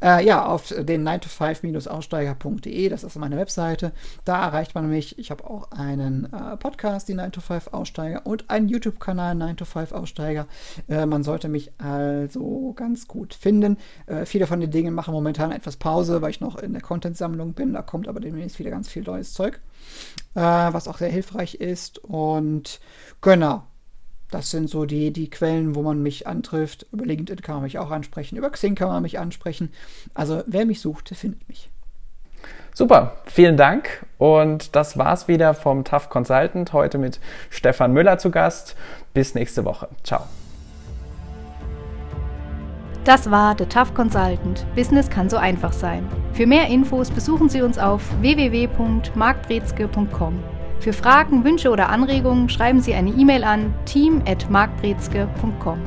Äh, 0.00 0.24
ja, 0.24 0.46
auf 0.46 0.68
den 0.68 1.06
9to5-aussteiger.de, 1.06 2.88
das 2.88 3.02
ist 3.02 3.18
meine 3.18 3.36
Webseite. 3.36 3.90
Da 4.24 4.44
erreicht 4.44 4.76
man 4.76 4.88
mich. 4.88 5.18
Ich 5.18 5.32
habe 5.32 5.44
auch 5.44 5.72
einen 5.72 6.32
äh, 6.32 6.56
Podcast, 6.56 7.08
die 7.08 7.14
9to5-Aussteiger, 7.14 8.24
und 8.24 8.48
einen 8.48 8.68
YouTube-Kanal, 8.68 9.34
9to5-Aussteiger. 9.34 10.46
Äh, 10.88 11.06
man 11.06 11.24
sollte 11.24 11.48
mich 11.48 11.72
also 11.78 12.74
ganz 12.74 13.08
gut 13.08 13.34
finden. 13.34 13.76
Äh, 14.06 14.24
viele 14.24 14.46
von 14.46 14.60
den 14.60 14.70
Dingen 14.70 14.94
machen 14.94 15.12
momentan 15.14 15.50
etwas 15.50 15.76
Pause, 15.76 16.22
weil 16.22 16.30
ich 16.30 16.40
noch 16.40 16.56
in 16.56 16.72
der 16.74 16.82
Content-Sammlung 16.82 17.54
bin. 17.54 17.72
Da 17.72 17.82
kommt 17.82 18.06
aber 18.06 18.20
demnächst 18.20 18.60
wieder 18.60 18.70
ganz 18.70 18.88
viel 18.88 19.02
neues 19.02 19.32
Zeug, 19.32 19.60
äh, 20.34 20.40
was 20.40 20.86
auch 20.86 20.98
sehr 20.98 21.10
hilfreich 21.10 21.56
ist. 21.56 21.98
Und 21.98 22.80
genau, 23.20 23.64
das 24.32 24.50
sind 24.50 24.68
so 24.68 24.86
die, 24.86 25.12
die 25.12 25.30
Quellen, 25.30 25.74
wo 25.74 25.82
man 25.82 26.02
mich 26.02 26.26
antrifft. 26.26 26.86
Über 26.92 27.04
LinkedIn 27.04 27.42
kann 27.42 27.56
man 27.56 27.64
mich 27.64 27.78
auch 27.78 27.90
ansprechen, 27.90 28.36
über 28.36 28.50
Xing 28.50 28.74
kann 28.74 28.88
man 28.88 29.02
mich 29.02 29.18
ansprechen. 29.18 29.70
Also 30.14 30.42
wer 30.46 30.66
mich 30.66 30.80
sucht, 30.80 31.10
der 31.10 31.16
findet 31.16 31.48
mich. 31.48 31.68
Super, 32.74 33.16
vielen 33.26 33.56
Dank. 33.56 34.06
Und 34.18 34.74
das 34.74 34.96
war's 34.96 35.28
wieder 35.28 35.54
vom 35.54 35.84
Tough 35.84 36.08
Consultant. 36.08 36.72
Heute 36.72 36.98
mit 36.98 37.20
Stefan 37.50 37.92
Müller 37.92 38.18
zu 38.18 38.30
Gast. 38.30 38.76
Bis 39.12 39.34
nächste 39.34 39.64
Woche. 39.64 39.88
Ciao. 40.02 40.22
Das 43.04 43.30
war 43.30 43.56
The 43.58 43.66
Tough 43.66 43.94
Consultant. 43.94 44.64
Business 44.74 45.10
kann 45.10 45.28
so 45.28 45.36
einfach 45.36 45.72
sein. 45.72 46.08
Für 46.32 46.46
mehr 46.46 46.68
Infos 46.68 47.10
besuchen 47.10 47.48
Sie 47.48 47.60
uns 47.60 47.76
auf 47.76 48.00
www.markbrezke.com. 48.20 50.61
Für 50.82 50.92
Fragen, 50.92 51.44
Wünsche 51.44 51.70
oder 51.70 51.90
Anregungen 51.90 52.48
schreiben 52.48 52.80
Sie 52.80 52.92
eine 52.92 53.10
E-Mail 53.10 53.44
an 53.44 53.72
team@markbrezke.com. 53.84 55.78